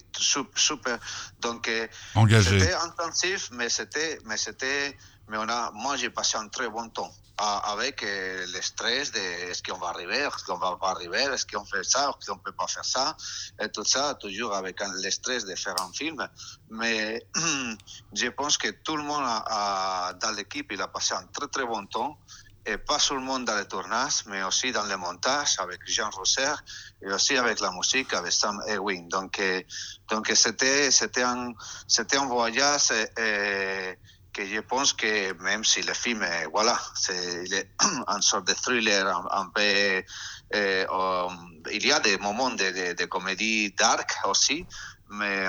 super. 0.55 0.99
Donc, 1.41 1.71
engagé. 2.15 2.61
C'était 2.61 2.75
intensif, 2.75 3.51
mais 3.53 3.69
c'était, 3.69 4.19
mais 4.25 4.37
c'était, 4.39 4.97
mais 5.29 5.37
on 5.39 5.49
a, 5.49 5.71
moi 5.73 5.97
j'ai 5.97 6.11
passé 6.11 6.37
un 6.37 6.49
très 6.49 6.69
bon 6.69 6.89
temps 6.89 7.13
avec 7.39 8.03
euh, 8.03 8.47
le 8.47 8.63
stress 8.63 9.13
de 9.13 9.19
est-ce 9.19 9.63
qu'on 9.63 9.79
va 9.79 9.89
arriver, 9.89 10.17
est-ce 10.17 10.45
qu'on 10.45 10.57
va 10.57 10.77
pas 10.77 10.91
arriver, 10.91 11.21
est-ce 11.21 11.47
qu'on 11.47 11.65
fait 11.67 11.85
ça, 11.85 12.15
est-ce 12.19 12.31
qu'on 12.31 12.39
peut 12.39 12.53
pas 12.53 12.67
faire 12.67 12.85
ça, 12.85 13.15
et 13.61 13.69
tout 13.69 13.85
ça, 13.85 14.15
toujours 14.15 14.55
avec 14.55 14.81
le 14.81 15.11
stress 15.11 15.45
de 15.45 15.55
faire 15.55 15.75
un 15.81 15.93
film. 15.93 16.27
Mais 16.71 17.27
je 18.15 18.29
pense 18.29 18.57
que 18.57 18.69
tout 18.69 18.97
le 18.97 19.03
monde 19.03 19.25
a, 19.27 20.15
dans 20.21 20.31
l'équipe, 20.31 20.73
il 20.73 20.81
a 20.81 20.89
passé 20.89 21.15
un 21.15 21.27
très 21.27 21.49
très 21.49 21.67
bon 21.67 21.85
temps, 21.87 22.19
et 22.65 22.79
pas 22.79 22.99
seulement 22.99 23.39
dans 23.39 23.57
le 23.57 23.67
tournage, 23.67 24.25
mais 24.27 24.43
aussi 24.43 24.73
dans 24.73 24.85
le 24.85 24.97
montage 24.97 25.57
avec 25.59 25.81
Jean 25.87 26.11
Rosser, 26.11 26.55
et 27.03 27.13
aussi 27.13 27.37
avec 27.37 27.61
la 27.61 27.71
musique 27.71 28.13
avec 28.15 28.33
Sam 28.33 28.61
Ewing. 28.67 29.09
Donc, 29.09 29.39
euh, 29.39 29.63
donc 30.09 30.33
c'était, 30.35 30.91
c'était 30.91 31.23
un, 31.23 31.53
c'était 31.87 32.17
un 32.17 32.27
voyage, 32.27 32.93
euh, 33.19 33.95
que 34.37 34.47
je 34.47 34.61
pense 34.61 34.93
que 34.93 35.33
même 35.43 35.65
si 35.65 35.83
le 35.83 35.95
film, 36.05 36.23
est, 36.23 36.47
voilà, 36.47 36.79
c'est 36.95 37.69
un 38.07 38.21
sorte 38.21 38.47
de 38.47 38.53
thriller 38.53 39.07
un, 39.07 39.25
un 39.31 39.47
peu, 39.49 39.63
eh, 39.63 40.87
um, 40.91 41.63
il 41.73 41.87
y 41.87 41.93
a 41.93 42.01
des 42.01 42.19
moments 42.19 42.51
de, 42.51 42.57
de, 42.57 42.93
de, 42.93 43.05
comédie 43.07 43.73
dark 43.73 44.11
aussi, 44.25 44.67
mais 45.11 45.47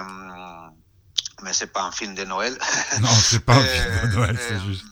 mais 1.44 1.54
c'est 1.54 1.72
pas 1.72 1.84
un 1.84 1.92
film 1.92 2.16
de 2.16 2.24
Noël. 2.24 2.58
Non, 3.00 3.10
c'est 3.10 3.46
pas 3.46 3.56
un 3.56 3.64
film 3.76 4.10
de 4.10 4.16
Noël, 4.16 4.40
c'est 4.40 4.60
juste 4.66 4.86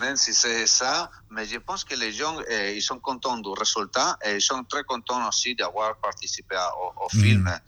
même 0.00 0.16
si 0.16 0.34
c'est 0.34 0.66
ça, 0.66 1.10
mais 1.30 1.46
je 1.46 1.58
pense 1.58 1.84
que 1.84 1.94
les 1.94 2.12
gens, 2.12 2.36
eh, 2.48 2.76
ils 2.76 2.82
sont 2.82 2.98
contents 2.98 3.38
du 3.38 3.48
résultat 3.50 4.18
et 4.24 4.36
ils 4.36 4.40
sont 4.40 4.64
très 4.64 4.84
contents 4.84 5.26
aussi 5.28 5.54
d'avoir 5.54 5.96
participé 5.96 6.56
au, 6.56 7.04
au 7.04 7.08
mm. 7.12 7.20
film 7.22 7.60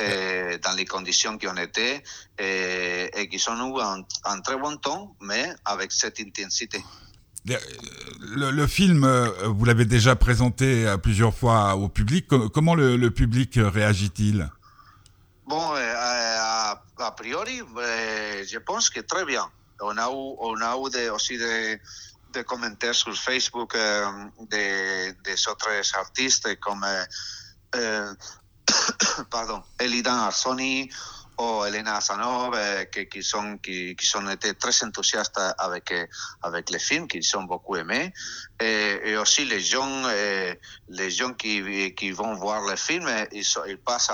eh, 0.00 0.58
dans 0.62 0.72
les 0.72 0.84
conditions 0.84 1.36
qui 1.38 1.46
ont 1.48 1.56
été 1.56 2.02
et, 2.38 3.10
et 3.14 3.28
qui 3.28 3.38
sont 3.38 3.56
eu 3.56 3.80
un, 3.80 4.02
un, 4.24 4.40
très 4.40 4.56
bon 4.56 4.76
temps, 4.76 5.16
mais 5.20 5.54
avec 5.64 5.92
cette 5.92 6.20
intensité. 6.20 6.82
Le, 7.46 8.50
le 8.50 8.66
film, 8.66 9.04
euh, 9.04 9.28
vous 9.48 9.64
l'avez 9.66 9.84
déjà 9.84 10.16
présenté 10.16 10.92
plusieurs 11.02 11.34
fois 11.34 11.74
au 11.76 11.88
public. 11.88 12.26
Comment 12.52 12.74
le, 12.74 12.96
le 12.96 13.10
public 13.10 13.58
réagit-il? 13.62 14.48
Bon, 15.46 15.74
euh, 15.74 15.94
a, 15.96 16.82
a, 16.98 17.10
priori, 17.12 17.60
euh, 17.76 18.44
je 18.46 18.58
pense 18.58 18.88
que 18.88 19.00
très 19.00 19.24
bien. 19.24 19.46
On 19.80 19.96
a 19.96 20.08
eu, 20.10 20.36
on 20.38 20.60
a 20.60 20.90
de, 20.90 21.10
aussi 21.10 21.38
de, 21.38 21.78
de 22.32 22.42
commentaires 22.42 22.94
sur 22.94 23.14
Facebook 23.16 23.74
eh, 23.74 24.04
de, 24.40 25.22
des 25.22 25.48
autres 25.48 25.96
artistes 25.96 26.58
comme 26.60 26.84
eh, 27.74 28.10
pardon, 29.30 29.62
Elidan 29.78 30.14
Arsoni 30.14 30.90
ou 31.36 31.64
Elena 31.64 31.96
Asanov, 31.96 32.56
qui, 32.92 33.08
qui, 33.08 33.22
sont, 33.22 33.58
qui, 33.58 33.96
qui 33.96 34.06
sont 34.06 34.28
été 34.30 34.54
très 34.54 34.84
enthousiastes 34.84 35.38
avec, 35.58 35.92
avec 36.42 36.70
les 36.70 36.78
films, 36.78 37.08
qui 37.08 37.20
ont 37.34 37.42
beaucoup 37.42 37.76
aimé. 37.76 38.12
Et, 38.60 39.16
aussi 39.16 39.44
les 39.44 39.60
gens, 39.60 40.06
les 40.88 41.10
gens 41.10 41.32
qui, 41.34 41.92
qui 41.96 42.12
vont 42.12 42.34
voir 42.34 42.64
les 42.64 42.76
films, 42.76 43.10
ils, 43.32 43.44
ils 43.66 43.78
passent, 43.78 44.12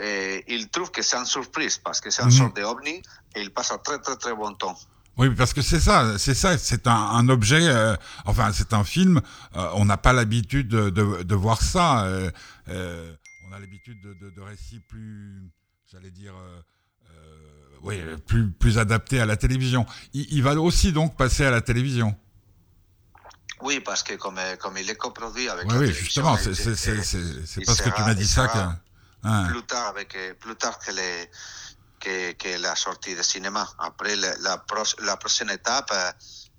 et 0.00 0.44
ils 0.48 0.68
trouvent 0.68 0.90
que 0.90 1.02
c'est 1.02 1.16
une 1.16 1.24
surprise 1.24 1.78
parce 1.78 2.00
que 2.00 2.10
c'est 2.10 2.22
une 2.22 2.30
sorte 2.30 2.56
d'ovni 2.56 3.02
et 3.34 3.40
ils 3.40 3.50
passent 3.50 3.72
un 3.72 3.78
très 3.78 3.98
très 3.98 4.16
très 4.16 4.34
bon 4.34 4.54
temps. 4.54 4.76
Oui, 5.18 5.30
parce 5.30 5.52
que 5.52 5.62
c'est 5.62 5.80
ça, 5.80 6.16
c'est 6.16 6.34
ça, 6.34 6.56
c'est 6.56 6.86
un, 6.86 6.92
un, 6.92 7.28
objet, 7.28 7.66
euh, 7.66 7.96
enfin 8.24 8.52
c'est 8.52 8.72
un 8.72 8.84
film, 8.84 9.20
euh, 9.56 9.68
on 9.74 9.84
n'a 9.84 9.96
pas 9.96 10.12
l'habitude 10.12 10.68
de, 10.68 10.90
de, 10.90 11.24
de, 11.24 11.34
voir 11.34 11.60
ça, 11.60 12.04
euh, 12.04 12.30
on 13.48 13.52
a 13.52 13.58
l'habitude 13.58 14.00
de, 14.00 14.30
de, 14.30 14.40
récits 14.40 14.78
plus, 14.88 15.50
j'allais 15.90 16.12
dire, 16.12 16.34
oui, 17.82 18.00
plus, 18.28 18.48
plus 18.48 18.78
adaptés 18.78 19.20
à 19.20 19.26
la 19.26 19.36
télévision. 19.36 19.86
Il, 20.14 20.26
il, 20.30 20.42
va 20.42 20.54
aussi 20.54 20.92
donc 20.92 21.16
passer 21.16 21.44
à 21.44 21.50
la 21.50 21.62
télévision. 21.62 22.16
Oui, 23.60 23.80
parce 23.80 24.04
que 24.04 24.14
comme, 24.14 24.38
comme 24.60 24.76
il 24.78 24.88
est 24.88 24.96
coproduit 24.96 25.48
avec 25.48 25.64
oui, 25.64 25.74
la 25.74 25.80
oui, 25.80 25.92
justement, 25.92 26.36
c'est 26.36 27.64
parce 27.64 27.82
que 27.82 27.90
tu 27.90 28.02
m'as 28.02 28.14
dit 28.14 28.26
ça 28.26 28.46
que... 28.46 28.58
Hein. 29.24 29.48
Plus 29.48 29.62
tard, 29.62 29.88
avec, 29.88 30.16
plus 30.38 30.56
tard 30.56 30.78
que 30.78 30.92
les 30.92 31.30
que, 32.00 32.32
que, 32.32 32.60
la 32.60 32.76
sortie 32.76 33.14
de 33.14 33.22
cinéma. 33.22 33.68
Après, 33.78 34.16
la, 34.16 34.36
la, 34.38 34.64
la 35.00 35.16
prochaine 35.16 35.50
étape, 35.50 35.92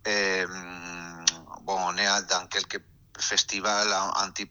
euh, 0.08 0.46
bon, 1.64 1.78
on 1.78 1.98
est 1.98 2.08
dans 2.30 2.46
quelques 2.48 2.82
festivals 3.18 3.94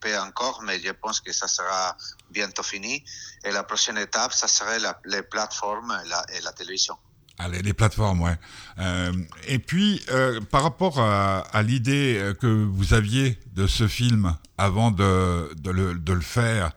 peu 0.01 0.18
encore, 0.18 0.62
mais 0.62 0.81
je 0.81 0.92
pense 0.92 1.21
que 1.21 1.33
ça 1.33 1.49
sera 1.49 1.97
bientôt 2.31 2.62
fini. 2.62 3.05
Et 3.44 3.51
la 3.51 3.62
prochaine 3.62 3.99
étape, 3.99 4.33
ça 4.33 4.49
serait 4.49 4.79
la, 4.79 4.99
les 5.05 5.23
plateformes 5.23 5.99
et 6.05 6.09
la, 6.09 6.25
et 6.35 6.40
la 6.40 6.53
télévision. 6.53 6.97
Allez, 7.38 7.62
les 7.62 7.73
plateformes, 7.73 8.23
ouais. 8.23 8.37
Euh, 8.79 9.12
et 9.47 9.59
puis, 9.59 10.05
euh, 10.11 10.40
par 10.40 10.62
rapport 10.62 11.01
à, 11.01 11.40
à 11.53 11.62
l'idée 11.62 12.35
que 12.40 12.47
vous 12.47 12.94
aviez 12.94 13.38
de 13.55 13.66
ce 13.66 13.87
film 13.87 14.37
avant 14.59 14.90
de, 14.90 15.55
de, 15.57 15.71
le, 15.71 15.94
de 15.94 16.12
le 16.12 16.21
faire, 16.21 16.73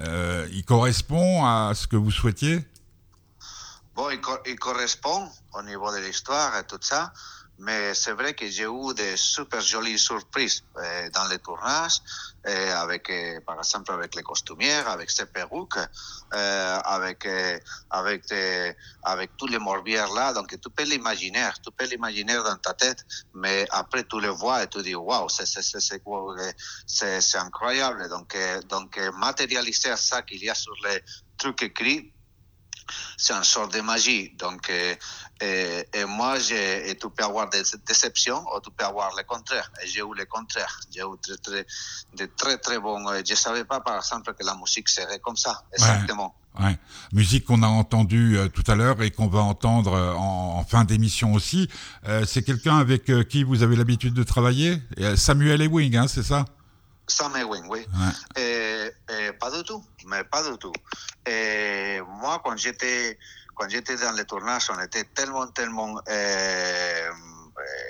euh, 0.00 0.48
il 0.50 0.64
correspond 0.64 1.44
à 1.44 1.72
ce 1.74 1.86
que 1.86 1.96
vous 1.96 2.10
souhaitiez 2.10 2.64
Bon, 3.94 4.10
il, 4.10 4.20
co 4.20 4.32
il, 4.44 4.58
correspond 4.58 5.30
au 5.52 5.62
niveau 5.62 5.92
de 5.92 5.98
l'histoire 5.98 6.56
et 6.58 6.64
tout 6.64 6.80
ça, 6.80 7.12
mais 7.58 7.94
c'est 7.94 8.12
vrai 8.12 8.34
que 8.34 8.48
j'ai 8.48 8.64
eu 8.64 8.94
de 8.94 9.14
super 9.14 9.60
jolies 9.60 10.00
surprises 10.00 10.64
euh, 10.76 11.08
dans 11.10 11.28
les 11.28 11.38
tournages, 11.38 12.00
euh, 12.46 12.76
avec, 12.76 13.10
euh, 13.10 13.40
par 13.46 13.58
exemple 13.58 13.92
avec 13.92 14.14
les 14.14 14.22
costumières, 14.22 14.88
avec 14.88 15.10
ces 15.10 15.26
perruques, 15.26 15.78
avec, 16.30 17.28
avec, 17.90 18.26
des, 18.28 18.74
avec 19.02 19.36
tous 19.36 19.46
les 19.46 19.58
morbières 19.58 20.12
là. 20.12 20.32
Donc 20.32 20.48
tu 20.48 20.70
peux 20.70 20.84
l'imaginer, 20.84 21.48
tu 21.62 21.70
peux 21.70 21.86
l'imaginer 21.86 22.34
dans 22.34 22.56
ta 22.56 22.74
tête, 22.74 23.04
mais 23.34 23.66
après 23.70 24.04
tu 24.04 24.20
le 24.20 24.28
vois 24.28 24.62
et 24.62 24.68
tu 24.68 24.82
dis 24.82 24.94
waouh, 24.94 25.28
c'est 25.28 25.58
incroyable. 27.38 28.08
Donc, 28.08 28.36
donc 28.68 28.98
matérialiser 29.14 29.96
ça 29.96 30.22
qu'il 30.22 30.44
y 30.44 30.50
a 30.50 30.54
sur 30.54 30.74
les 30.84 31.02
trucs 31.38 31.62
écrits, 31.62 32.14
c'est 33.16 33.32
une 33.32 33.44
sorte 33.44 33.74
de 33.74 33.80
magie. 33.80 34.30
Donc, 34.38 34.68
euh, 34.70 34.94
et, 35.40 35.86
et 35.92 36.04
moi, 36.04 36.36
et 36.50 36.96
tu 37.00 37.10
peux 37.10 37.24
avoir 37.24 37.50
des 37.50 37.62
déceptions 37.86 38.44
ou 38.54 38.60
tu 38.60 38.70
peux 38.70 38.84
avoir 38.84 39.14
le 39.16 39.22
contraire. 39.24 39.70
Et 39.82 39.86
j'ai 39.86 40.00
eu 40.00 40.14
le 40.16 40.24
contraire. 40.26 40.80
J'ai 40.92 41.00
eu 41.00 41.18
très, 41.20 41.36
très, 41.36 41.66
de 42.16 42.30
très, 42.36 42.58
très 42.58 42.78
bons. 42.78 43.04
Je 43.24 43.32
ne 43.32 43.36
savais 43.36 43.64
pas, 43.64 43.80
par 43.80 43.96
exemple, 43.96 44.32
que 44.34 44.44
la 44.44 44.54
musique 44.54 44.88
serait 44.88 45.18
comme 45.18 45.36
ça, 45.36 45.64
exactement. 45.72 46.34
Ouais. 46.58 46.66
ouais. 46.66 46.78
Musique 47.12 47.46
qu'on 47.46 47.62
a 47.62 47.66
entendue 47.66 48.38
euh, 48.38 48.48
tout 48.48 48.62
à 48.70 48.76
l'heure 48.76 49.02
et 49.02 49.10
qu'on 49.10 49.26
va 49.26 49.40
entendre 49.40 49.94
euh, 49.94 50.14
en, 50.14 50.58
en, 50.58 50.64
fin 50.64 50.84
d'émission 50.84 51.32
aussi. 51.34 51.68
Euh, 52.06 52.24
c'est 52.24 52.42
quelqu'un 52.42 52.78
avec 52.78 53.10
euh, 53.10 53.24
qui 53.24 53.42
vous 53.42 53.62
avez 53.64 53.74
l'habitude 53.74 54.14
de 54.14 54.22
travailler? 54.22 54.80
Samuel 55.16 55.62
Ewing, 55.62 55.96
hein, 55.96 56.06
c'est 56.06 56.22
ça? 56.22 56.44
Sam 57.06 57.36
Ewing, 57.36 57.64
oui. 57.68 57.80
Ouais. 57.80 58.40
Et, 58.40 59.12
et 59.12 59.32
pas 59.32 59.50
du 59.50 59.62
tout, 59.64 59.84
mais 60.06 60.22
pas 60.24 60.48
du 60.48 60.56
tout. 60.58 60.72
Et 61.26 62.00
moi, 62.20 62.40
quand 62.42 62.56
j'étais 62.56 63.18
quand 63.54 63.68
j'étais 63.68 63.96
dans 63.96 64.12
les 64.12 64.24
tournages, 64.24 64.70
on 64.70 64.80
était 64.80 65.04
tellement, 65.04 65.46
tellement... 65.48 66.00
Euh, 66.08 67.10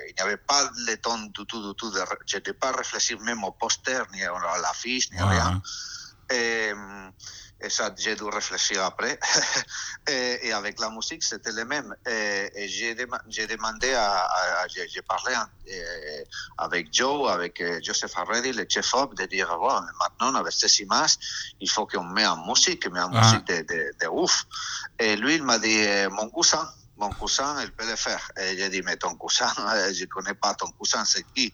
il 0.09 0.15
n'y 0.15 0.23
avait 0.23 0.37
pas 0.37 0.71
le 0.87 0.97
temps 0.97 1.19
du 1.19 1.47
tout, 1.47 1.67
du 1.67 1.75
tout. 1.75 1.91
De, 1.91 2.01
je 2.27 2.37
n'étais 2.37 2.53
pas 2.53 2.71
réfléchi 2.73 3.17
même 3.17 3.43
au 3.45 3.51
poster, 3.51 4.07
ni 4.13 4.23
à 4.23 4.59
l'affiche, 4.61 5.11
ni 5.11 5.19
à 5.19 5.27
rien. 5.27 5.63
Et, 6.31 6.73
et 7.65 7.71
ça, 7.71 7.91
j'ai 7.97 8.15
dû 8.15 8.25
réfléchir 8.25 8.85
après. 8.85 9.19
et, 10.09 10.39
et, 10.49 10.53
avec 10.53 10.79
la 10.79 10.91
musique, 10.91 11.23
c'était 11.23 11.53
le 11.53 11.65
même. 11.65 11.95
Et, 12.07 12.51
et 12.55 12.69
j'ai, 12.69 12.95
demandé 12.95 13.95
à, 13.95 14.13
à, 14.13 14.63
à 14.63 14.69
j'ai, 14.69 15.03
parlé 15.03 15.35
avec 16.59 16.93
Joe, 16.93 17.31
avec 17.31 17.63
Joseph 17.83 18.13
Haredi, 18.17 18.53
le 18.53 18.67
chef-op, 18.69 19.15
de 19.15 19.25
dire, 19.25 19.49
bon, 19.59 19.81
maintenant, 19.99 20.35
avec 20.35 20.53
ces 20.53 20.83
images, 20.83 21.17
il 21.61 21.71
faut 21.71 21.87
qu'on 21.87 22.05
mette 22.05 22.27
en 22.27 22.47
musique, 22.47 22.87
mais 22.91 23.01
en 23.01 23.11
ah. 23.15 23.21
musique 23.21 23.47
de, 23.47 23.63
de, 23.63 23.95
de, 24.01 24.07
ouf. 24.09 24.45
Et 24.99 25.17
lui, 25.17 25.37
il 25.37 25.43
m'a 25.43 25.59
dit, 25.59 25.85
mon 26.11 26.29
cousin, 26.29 26.69
mon 26.99 27.11
cousin, 27.11 27.63
il 27.63 27.73
peut 27.73 27.89
le 27.89 27.97
faire. 27.97 28.31
Et 28.37 28.57
j'ai 28.57 28.69
dit, 28.69 28.83
mais 28.83 28.97
ton 28.97 29.15
cousin, 29.15 29.53
je 29.93 30.03
ne 30.03 30.07
connais 30.07 30.35
pas 30.35 30.55
ton 30.55 30.71
cousin, 30.73 31.05
c'est 31.05 31.25
qui? 31.35 31.53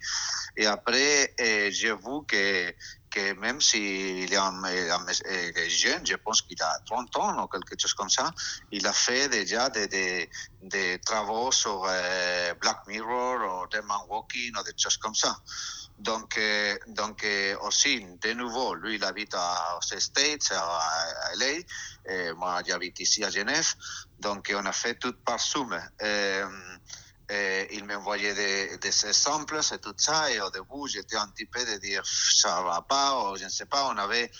Et 0.56 0.66
après, 0.66 1.34
j'ai 1.38 1.92
vu 1.92 2.24
que 2.26 2.74
que 3.10 3.34
même 3.34 3.60
s'il 3.60 4.32
est, 4.32 4.36
un, 4.36 4.62
est 4.64 5.68
jeune, 5.68 6.06
je 6.06 6.14
pense 6.14 6.42
qu'il 6.42 6.60
a 6.62 6.78
30 6.86 7.16
ans 7.16 7.44
ou 7.44 7.48
quelque 7.48 7.74
chose 7.78 7.94
comme 7.94 8.10
ça, 8.10 8.30
il 8.70 8.86
a 8.86 8.92
fait 8.92 9.28
déjà 9.28 9.68
des, 9.70 10.28
travaux 11.04 11.50
sur 11.50 11.84
euh, 11.88 12.54
Black 12.54 12.86
Mirror 12.86 13.64
ou 13.64 13.66
Deadman 13.68 14.00
Walking 14.08 14.52
ou 14.56 14.62
des 14.62 14.72
choses 14.76 14.96
comme 14.96 15.14
ça. 15.14 15.36
Donc, 15.98 16.38
euh, 16.38 16.76
donc 16.86 17.26
aussi, 17.62 18.06
de 18.22 18.32
nouveau, 18.32 18.74
lui, 18.74 18.94
il 18.94 19.04
habite 19.04 19.34
aux 19.34 19.98
States, 19.98 20.50
à, 20.52 20.78
à 20.78 21.34
LA, 21.36 21.58
et 22.06 22.32
moi, 22.32 22.62
j'habite 22.66 23.00
ici 23.00 23.22
à 23.24 23.30
Genève. 23.30 23.74
Donc, 24.18 24.50
on 24.54 24.64
a 24.64 24.72
fait 24.72 24.94
tout 24.94 25.14
par 25.24 25.38
Zoom. 25.38 25.78
Et 27.32 27.76
il 27.76 27.84
m'envoyait 27.84 28.34
des, 28.34 28.76
des 28.78 28.90
samples 28.90 29.60
et 29.72 29.78
tout 29.78 29.94
ça. 29.96 30.30
Et 30.32 30.40
au 30.40 30.50
début, 30.50 30.88
j'étais 30.88 31.16
un 31.16 31.28
petit 31.28 31.46
peu 31.46 31.64
de 31.64 31.76
dire 31.78 32.02
ça 32.04 32.60
va 32.62 32.82
pas, 32.82 33.30
ou 33.30 33.36
je 33.36 33.44
ne 33.44 33.48
sais 33.48 33.66
pas. 33.66 33.86
On 33.86 33.96
avait 33.96 34.30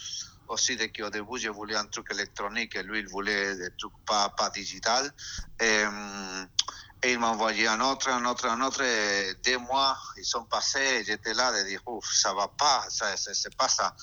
aussi 0.49 0.77
de 0.77 0.87
qu'au 0.87 1.09
début, 1.11 1.39
je 1.39 1.49
voulais 1.49 1.77
un 1.77 1.87
truc 1.87 2.07
électronique 2.11 2.75
et 2.75 2.83
lui, 2.83 2.99
il 3.01 3.09
voulait 3.09 3.57
des 3.57 3.71
trucs 3.79 3.93
pas, 4.05 4.29
pas 4.31 4.51
digital. 4.51 5.13
Et, 5.61 5.85
et 7.03 7.13
il 7.13 7.19
m'a 7.19 7.29
envoyé 7.29 7.67
un 7.69 7.81
autre, 7.81 8.09
un 8.09 8.25
autre, 8.25 8.47
un 8.47 8.61
autre. 8.61 8.83
Et 8.83 9.35
deux 9.45 9.59
mois, 9.59 9.97
ils 10.17 10.25
sont 10.25 10.45
passés 10.45 11.05
j'étais 11.05 11.35
là 11.35 11.53
de 11.57 11.69
dire 11.69 11.81
ouf, 11.87 12.05
ça 12.13 12.35
va 12.35 12.49
pas, 12.49 12.85
ça, 12.91 13.17
c'est 13.17 13.57
pas 13.57 13.69
ça. 13.69 13.95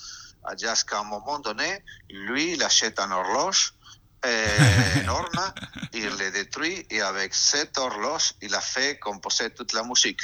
Jusqu'à 0.58 1.00
un 1.00 1.04
moment 1.04 1.38
donné, 1.40 1.84
lui, 2.08 2.52
il 2.54 2.62
achète 2.62 2.98
une 2.98 3.12
horloge 3.12 3.74
eh, 3.74 3.77
énorme, 4.24 5.52
il 5.92 6.08
le 6.18 6.30
détruit 6.30 6.86
et 6.90 7.00
avec 7.00 7.34
cette 7.34 7.76
horloge, 7.78 8.34
il 8.42 8.54
a 8.54 8.60
fait 8.60 8.98
composer 8.98 9.50
toute 9.50 9.72
la 9.72 9.82
musique. 9.82 10.20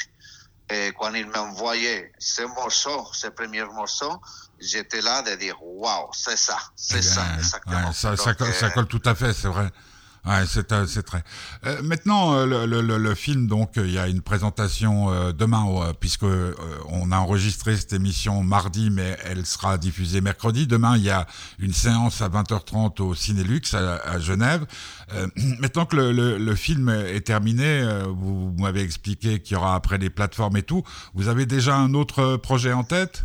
Et 0.71 0.93
quand 0.99 1.13
il 1.15 1.27
m'a 1.27 1.43
envoyé 1.43 2.11
ce 2.19 2.43
morceau, 2.43 3.07
ce 3.13 3.29
premier 3.29 3.65
morceau, 3.65 4.21
j'étais 4.59 5.03
là 5.03 5.23
de 5.23 5.35
dire 5.37 5.57
waouh, 5.63 6.09
c'est 6.13 6.39
ça, 6.39 6.59
c'est 6.75 7.03
ça, 7.03 7.23
exactement. 7.37 7.89
Ouais, 7.89 7.93
ça, 7.93 8.11
Donc, 8.11 8.21
ça, 8.21 8.35
colle, 8.35 8.55
ça, 8.55 8.71
colle, 8.71 8.87
tout 8.87 9.03
à 9.05 9.15
fait, 9.15 9.33
c'est 9.35 9.49
vrai. 9.49 9.71
Ouais, 10.27 10.45
c'est 10.47 10.73
c'est 10.87 11.03
très. 11.03 11.23
Euh, 11.67 11.83
maintenant, 11.83 12.33
euh, 12.35 12.47
le, 12.47 12.81
le, 12.81 12.97
le, 12.97 13.15
film, 13.15 13.47
donc, 13.47 13.73
il 13.77 13.91
y 13.91 13.99
a 13.99 14.09
une 14.09 14.23
présentation 14.23 15.13
euh, 15.13 15.33
demain, 15.33 15.67
euh, 15.69 15.93
puisque 15.93 16.23
euh, 16.23 16.55
on 16.89 17.13
a 17.13 17.19
enregistré 17.19 17.77
cette 17.77 17.93
émission 17.93 18.43
mardi, 18.43 18.89
mais 18.91 19.19
elle 19.25 19.45
sera 19.45 19.77
diffusée 19.77 20.23
mercredi. 20.23 20.67
Demain, 20.67 20.97
il 20.97 21.03
y 21.03 21.11
a 21.11 21.27
une 21.59 21.75
séance 21.75 22.23
à 22.23 22.31
20h30 22.31 23.03
au 23.03 23.15
Cinélux 23.15 23.75
à, 23.75 23.97
à 23.97 24.19
Genève. 24.19 24.65
maintenant 25.61 25.85
que 25.85 25.97
le, 25.97 26.39
le, 26.39 26.55
film 26.55 26.89
est 26.89 27.27
terminé, 27.27 27.87
vous, 28.09 28.51
vous 28.53 28.63
m'avez 28.63 28.81
expliqué 28.81 29.41
qu'il 29.41 29.55
y 29.55 29.57
aura 29.57 29.75
après 29.75 29.99
les 29.99 30.09
plateformes 30.09 30.57
et 30.57 30.63
tout. 30.63 30.83
Vous 31.13 31.29
avez 31.29 31.45
déjà 31.45 31.77
un 31.77 31.93
autre 31.93 32.37
projet 32.37 32.73
en 32.73 32.85
tête? 32.85 33.25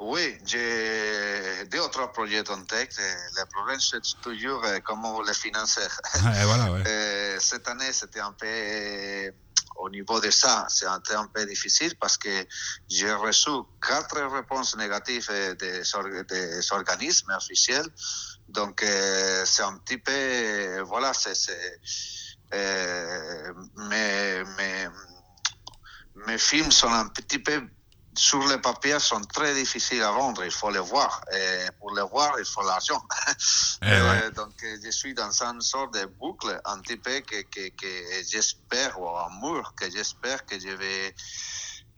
Oui, 0.00 0.38
j'ai 0.44 1.64
deux 1.66 1.80
ou 1.80 1.88
trois 1.88 2.12
projets 2.12 2.48
en 2.50 2.62
tête. 2.62 2.96
Le 2.98 3.44
problème, 3.52 3.80
c'est 3.80 4.00
toujours 4.22 4.64
comment 4.84 5.20
les 5.22 5.34
financer. 5.34 5.80
Ouais, 6.24 6.44
voilà, 6.44 6.72
ouais. 6.72 6.82
euh, 6.86 7.36
cette 7.40 7.66
année, 7.68 7.92
c'était 7.92 8.20
un 8.20 8.32
peu 8.32 9.32
au 9.78 9.88
niveau 9.90 10.20
de 10.20 10.30
ça, 10.30 10.66
c'est 10.68 10.86
un, 10.86 11.26
peu 11.32 11.46
difficile 11.46 11.94
parce 12.00 12.18
que 12.18 12.46
j'ai 12.88 13.12
reçu 13.12 13.50
quatre 13.80 14.20
réponses 14.20 14.76
négatives 14.76 15.30
des, 15.58 15.82
des 16.28 16.72
organismes 16.72 17.30
officiels. 17.30 17.86
Donc, 18.48 18.82
euh, 18.82 19.44
c'est 19.44 19.62
un 19.62 19.76
petit 19.78 19.98
peu, 19.98 20.80
voilà, 20.80 21.12
c'est, 21.14 21.32
euh, 22.54 23.52
mes, 23.76 24.42
mes, 24.56 24.88
mes 26.26 26.38
films 26.38 26.72
sont 26.72 26.92
un 26.92 27.08
petit 27.08 27.38
peu 27.38 27.62
sur 28.18 28.44
les 28.48 28.58
papiers 28.58 28.98
sont 28.98 29.20
très 29.20 29.54
difficiles 29.54 30.02
à 30.02 30.10
vendre. 30.10 30.44
Il 30.44 30.50
faut 30.50 30.70
les 30.70 30.80
voir. 30.80 31.24
Et 31.32 31.66
pour 31.78 31.94
les 31.94 32.02
voir, 32.02 32.34
il 32.38 32.44
faut 32.44 32.62
l'argent. 32.62 33.02
Eh 33.82 34.30
donc, 34.32 34.54
je 34.60 34.90
suis 34.90 35.14
dans 35.14 35.30
une 35.42 35.60
sorte 35.60 35.94
de 35.94 36.04
boucle 36.06 36.60
un 36.64 36.80
petit 36.80 36.96
peu 36.96 37.20
que, 37.20 37.42
que, 37.42 37.68
que 37.68 37.92
j'espère, 38.28 39.00
ou 39.00 39.08
un 39.08 39.30
mur 39.40 39.72
que 39.76 39.88
j'espère 39.90 40.44
que 40.44 40.58
je 40.58 40.70
vais 40.70 41.14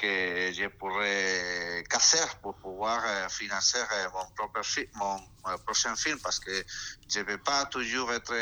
que 0.00 0.52
je 0.52 0.66
pourrais 0.78 1.84
casser 1.88 2.24
pour 2.40 2.54
pouvoir 2.54 3.02
euh, 3.04 3.28
financer 3.28 3.78
euh, 3.78 4.08
mon 4.14 4.24
propre 4.34 4.62
film, 4.64 4.88
mon 4.94 5.20
euh, 5.48 5.58
prochain 5.66 5.94
film 5.94 6.18
parce 6.20 6.38
que 6.38 6.64
je 7.06 7.18
ne 7.20 7.24
vais 7.24 7.36
pas 7.36 7.66
toujours 7.66 8.10
être 8.12 8.34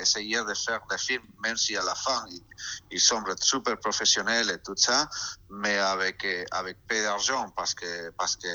essayer 0.00 0.38
de 0.42 0.54
faire 0.54 0.80
des 0.90 0.98
films 0.98 1.22
même 1.44 1.56
si 1.56 1.76
à 1.76 1.82
la 1.84 1.94
fin 1.94 2.24
ils, 2.28 2.42
ils 2.90 3.00
semblent 3.00 3.36
super 3.40 3.78
professionnels 3.78 4.50
et 4.50 4.58
tout 4.62 4.74
ça 4.76 5.08
mais 5.56 5.78
avec 5.78 6.26
avec 6.50 6.76
peu 6.88 7.00
d'argent 7.02 7.46
parce 7.56 7.74
que 7.74 8.10
parce 8.18 8.36
que 8.36 8.48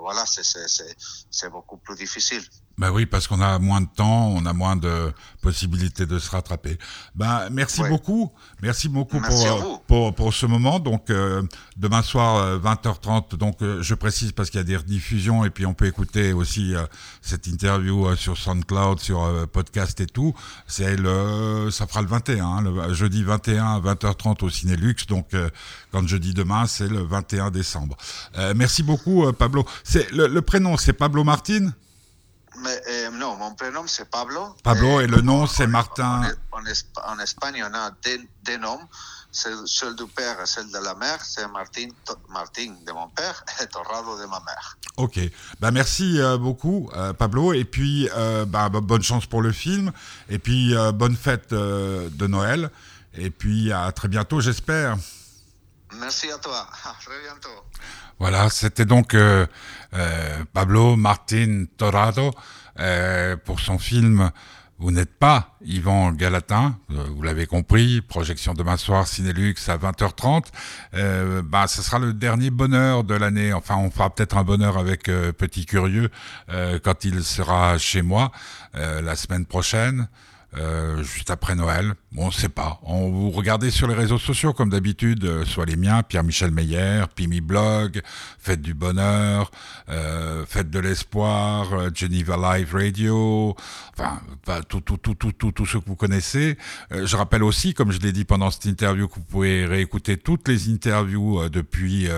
voilà 0.00 0.24
c'est 0.26 1.50
beaucoup 1.50 1.76
plus 1.78 1.96
difficile. 1.96 2.42
Ben 2.76 2.90
oui, 2.90 3.06
parce 3.06 3.28
qu'on 3.28 3.40
a 3.40 3.60
moins 3.60 3.82
de 3.82 3.86
temps, 3.94 4.26
on 4.30 4.44
a 4.46 4.52
moins 4.52 4.74
de 4.74 5.12
possibilités 5.40 6.06
de 6.06 6.18
se 6.18 6.28
rattraper. 6.28 6.76
Ben 7.14 7.48
merci 7.50 7.82
Ouais. 7.82 7.88
beaucoup, 7.88 8.32
merci 8.60 8.88
beaucoup 8.88 9.20
Merci 9.20 9.46
pour, 9.46 9.58
vous. 9.58 9.78
pour 9.86 10.14
pour 10.16 10.34
ce 10.34 10.44
moment. 10.46 10.80
Donc 10.80 11.08
euh, 11.10 11.42
demain 11.76 12.02
soir 12.02 12.36
euh, 12.38 12.58
20h30. 12.58 13.36
Donc 13.36 13.62
euh, 13.62 13.80
je 13.80 13.94
précise 13.94 14.32
parce 14.32 14.50
qu'il 14.50 14.58
y 14.58 14.60
a 14.60 14.64
des 14.64 14.76
rediffusions 14.76 15.44
et 15.44 15.50
puis 15.50 15.66
on 15.66 15.74
peut 15.74 15.86
écouter 15.86 16.32
aussi 16.32 16.74
euh, 16.74 16.84
cette 17.22 17.46
interview 17.46 18.08
euh, 18.08 18.16
sur 18.16 18.36
SoundCloud, 18.36 18.98
sur 18.98 19.22
euh, 19.22 19.46
podcast 19.46 20.00
et 20.00 20.06
tout. 20.06 20.34
C'est 20.66 20.96
le, 20.96 21.70
ça 21.70 21.86
fera 21.86 22.02
le 22.02 22.08
21, 22.08 22.44
hein, 22.44 22.60
le 22.62 22.92
jeudi 22.92 23.22
21 23.22 23.64
à 23.76 23.80
20h30 23.80 24.44
au 24.44 24.50
Cinélux. 24.50 25.06
Donc 25.06 25.32
euh, 25.34 25.48
quand 25.92 26.04
je 26.08 26.16
dis 26.16 26.34
demain, 26.34 26.43
c'est 26.66 26.88
le 26.88 27.02
21 27.02 27.50
décembre. 27.50 27.96
Euh, 28.38 28.52
merci 28.56 28.82
beaucoup 28.82 29.26
euh, 29.26 29.32
Pablo. 29.32 29.64
C'est 29.82 30.10
le, 30.12 30.26
le 30.26 30.42
prénom, 30.42 30.76
c'est 30.76 30.92
Pablo 30.92 31.24
Martin. 31.24 31.70
Mais 32.62 32.80
euh, 32.88 33.10
non, 33.10 33.36
mon 33.36 33.52
prénom 33.54 33.82
c'est 33.86 34.08
Pablo. 34.08 34.54
Pablo 34.62 34.98
Euh, 34.98 35.02
et 35.02 35.06
le 35.08 35.20
nom 35.20 35.46
c'est 35.46 35.66
Martin. 35.66 36.22
En, 36.52 36.58
en 36.58 36.64
Esp- 36.64 37.00
en 37.04 37.18
Espagne, 37.18 37.64
on 37.68 37.74
a 37.74 37.90
deux, 38.04 38.20
deux 38.44 38.58
noms. 38.58 38.80
Celle 39.32 39.96
du 39.96 40.06
père 40.06 40.40
et 40.40 40.46
celle 40.46 40.70
de 40.70 40.78
la 40.78 40.94
mère. 40.94 41.18
C'est 41.24 41.48
Martin, 41.48 41.88
Martin 42.30 42.72
de 42.86 42.92
mon 42.92 43.08
père 43.08 43.42
et 43.60 43.66
Torrado 43.66 44.16
de 44.16 44.26
ma 44.26 44.38
mère. 44.46 44.78
Ok, 44.96 45.18
bah 45.58 45.72
merci 45.72 46.20
euh, 46.20 46.38
beaucoup 46.38 46.88
euh, 46.94 47.12
Pablo 47.12 47.52
et 47.52 47.64
puis 47.64 48.08
bah, 48.46 48.68
bonne 48.68 49.02
chance 49.02 49.26
pour 49.26 49.42
le 49.42 49.50
film 49.50 49.90
et 50.28 50.38
puis 50.38 50.72
bonne 50.94 51.16
fête 51.16 51.50
de 51.50 52.26
Noël 52.28 52.70
et 53.14 53.30
puis 53.30 53.72
à 53.72 53.90
très 53.90 54.06
bientôt 54.06 54.40
j'espère. 54.40 54.96
Merci 56.04 56.30
à 56.30 56.36
toi. 56.36 56.66
À 56.84 56.94
très 57.02 57.18
bientôt. 57.22 57.64
Voilà, 58.18 58.50
c'était 58.50 58.84
donc 58.84 59.14
euh, 59.14 59.46
euh, 59.94 60.44
Pablo 60.52 60.96
Martin 60.96 61.64
Torrado 61.78 62.30
euh, 62.78 63.38
pour 63.38 63.58
son 63.58 63.78
film 63.78 64.30
Vous 64.78 64.90
n'êtes 64.90 65.14
pas 65.18 65.56
Yvan 65.62 66.12
Galatin, 66.12 66.76
euh, 66.90 67.06
vous 67.16 67.22
l'avez 67.22 67.46
compris, 67.46 68.02
projection 68.02 68.52
demain 68.52 68.76
soir 68.76 69.08
Cinélux 69.08 69.54
à 69.68 69.78
20h30. 69.78 70.48
Euh, 70.92 71.40
bah, 71.42 71.66
ce 71.68 71.80
sera 71.80 71.98
le 71.98 72.12
dernier 72.12 72.50
bonheur 72.50 73.02
de 73.02 73.14
l'année. 73.14 73.54
Enfin, 73.54 73.76
on 73.76 73.90
fera 73.90 74.14
peut-être 74.14 74.36
un 74.36 74.44
bonheur 74.44 74.76
avec 74.76 75.04
Petit 75.04 75.64
Curieux 75.64 76.10
quand 76.82 77.04
il 77.04 77.24
sera 77.24 77.78
chez 77.78 78.02
moi 78.02 78.30
la 78.74 79.16
semaine 79.16 79.46
prochaine. 79.46 80.06
Euh, 80.56 81.02
juste 81.02 81.30
après 81.30 81.54
Noël. 81.54 81.94
Bon, 82.12 82.26
on 82.26 82.30
sait 82.30 82.48
pas. 82.48 82.78
On 82.84 83.10
vous 83.10 83.30
regardez 83.30 83.70
sur 83.70 83.88
les 83.88 83.94
réseaux 83.94 84.18
sociaux 84.18 84.52
comme 84.52 84.70
d'habitude, 84.70 85.24
euh, 85.24 85.44
soit 85.44 85.66
les 85.66 85.74
miens, 85.74 86.02
Pierre-Michel 86.02 86.52
Meyer, 86.52 87.04
Pimi 87.14 87.40
Blog, 87.40 88.02
Fête 88.38 88.62
du 88.62 88.72
Bonheur, 88.72 89.50
euh, 89.88 90.46
Fête 90.46 90.70
de 90.70 90.78
l'Espoir, 90.78 91.72
euh, 91.72 91.90
Geneva 91.92 92.36
Live 92.36 92.72
Radio, 92.72 93.56
enfin, 93.92 94.20
pas 94.44 94.62
tout, 94.62 94.80
tout, 94.80 94.96
tout, 94.96 95.14
tout, 95.14 95.32
tout, 95.32 95.50
tout 95.50 95.66
ce 95.66 95.78
que 95.78 95.84
vous 95.86 95.96
connaissez. 95.96 96.56
Euh, 96.92 97.04
je 97.04 97.16
rappelle 97.16 97.42
aussi, 97.42 97.74
comme 97.74 97.90
je 97.90 97.98
l'ai 97.98 98.12
dit 98.12 98.24
pendant 98.24 98.50
cette 98.52 98.66
interview, 98.66 99.08
que 99.08 99.16
vous 99.16 99.24
pouvez 99.24 99.66
réécouter 99.66 100.16
toutes 100.16 100.46
les 100.46 100.68
interviews 100.68 101.48
depuis 101.48 102.08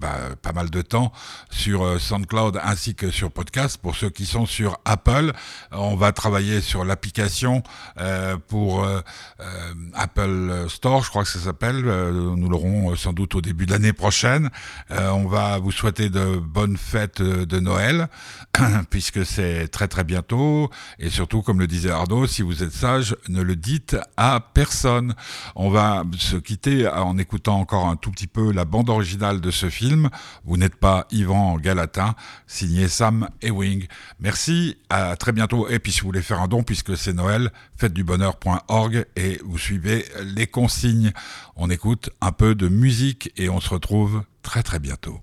bah, 0.00 0.16
pas 0.40 0.52
mal 0.52 0.70
de 0.70 0.82
temps 0.82 1.12
sur 1.50 2.00
SoundCloud 2.00 2.58
ainsi 2.62 2.94
que 2.94 3.10
sur 3.10 3.30
podcast. 3.30 3.78
Pour 3.78 3.96
ceux 3.96 4.10
qui 4.10 4.24
sont 4.24 4.46
sur 4.46 4.78
Apple, 4.84 5.32
on 5.72 5.96
va 5.96 6.12
travailler 6.12 6.60
sur 6.60 6.84
l'application 6.84 7.62
euh, 7.98 8.36
pour 8.48 8.84
euh, 8.84 9.00
euh, 9.40 9.74
Apple 9.94 10.66
Store, 10.68 11.02
je 11.02 11.10
crois 11.10 11.22
que 11.24 11.28
ça 11.28 11.38
s'appelle. 11.38 11.82
Euh, 11.86 12.34
nous 12.36 12.48
l'aurons 12.48 12.94
sans 12.96 13.12
doute 13.12 13.34
au 13.34 13.40
début 13.40 13.66
de 13.66 13.72
l'année 13.72 13.92
prochaine. 13.92 14.50
On 14.90 15.26
va 15.26 15.58
vous 15.58 15.72
souhaiter 15.72 16.10
de 16.10 16.36
bonnes 16.36 16.76
fêtes 16.76 17.22
de 17.22 17.60
Noël, 17.60 18.08
puisque 18.90 19.24
c'est 19.24 19.68
très 19.68 19.88
très 19.88 20.04
bientôt. 20.04 20.70
Et 20.98 21.10
surtout, 21.10 21.42
comme 21.42 21.60
le 21.60 21.66
disait 21.66 21.90
Arnaud, 21.90 22.26
si 22.26 22.42
vous 22.42 22.62
êtes 22.62 22.72
sage, 22.72 23.16
ne 23.28 23.42
le 23.42 23.56
dites 23.56 23.96
à 24.16 24.40
personne. 24.54 25.14
On 25.54 25.70
va 25.70 26.04
se 26.18 26.36
quitter 26.36 26.88
en 26.88 27.18
écoutant 27.18 27.58
encore 27.60 27.86
un 27.86 27.96
tout 27.96 28.10
petit 28.10 28.26
peu 28.26 28.52
la 28.52 28.64
bande 28.64 28.90
originale 28.90 29.40
de 29.40 29.50
ce 29.50 29.70
film. 29.70 30.08
Vous 30.44 30.56
n'êtes 30.56 30.76
pas 30.76 31.06
Yvan 31.10 31.56
Galatin, 31.58 32.14
signé 32.46 32.88
Sam 32.88 33.28
Ewing. 33.42 33.86
Merci, 34.20 34.76
à 34.90 35.16
très 35.16 35.32
bientôt. 35.32 35.68
Et 35.68 35.78
puis 35.78 35.92
si 35.92 36.00
vous 36.00 36.06
voulez 36.06 36.22
faire 36.22 36.40
un 36.40 36.48
don, 36.48 36.62
puisque 36.62 36.96
c'est 36.96 37.12
Noël, 37.12 37.50
faites 37.82 37.92
du 37.92 38.04
bonheur.org 38.04 39.06
et 39.16 39.40
vous 39.44 39.58
suivez 39.58 40.04
les 40.36 40.46
consignes. 40.46 41.12
On 41.56 41.68
écoute 41.68 42.10
un 42.20 42.30
peu 42.30 42.54
de 42.54 42.68
musique 42.68 43.32
et 43.36 43.48
on 43.48 43.58
se 43.58 43.70
retrouve 43.70 44.22
très 44.42 44.62
très 44.62 44.78
bientôt. 44.78 45.20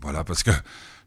Voilà, 0.00 0.24
parce 0.24 0.42
que 0.42 0.52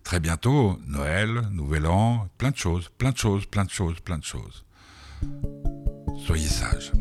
très 0.03 0.19
bientôt, 0.19 0.79
Noël, 0.85 1.41
Nouvel 1.51 1.87
An, 1.87 2.27
plein 2.37 2.51
de 2.51 2.55
choses, 2.55 2.91
plein 2.99 3.13
de 3.13 3.17
choses, 3.17 3.47
plein 3.47 3.65
de 3.65 3.71
choses, 3.71 3.99
plein 3.99 4.19
de 4.19 4.23
choses. 4.23 4.63
Soyez 6.27 6.47
sages. 6.47 6.91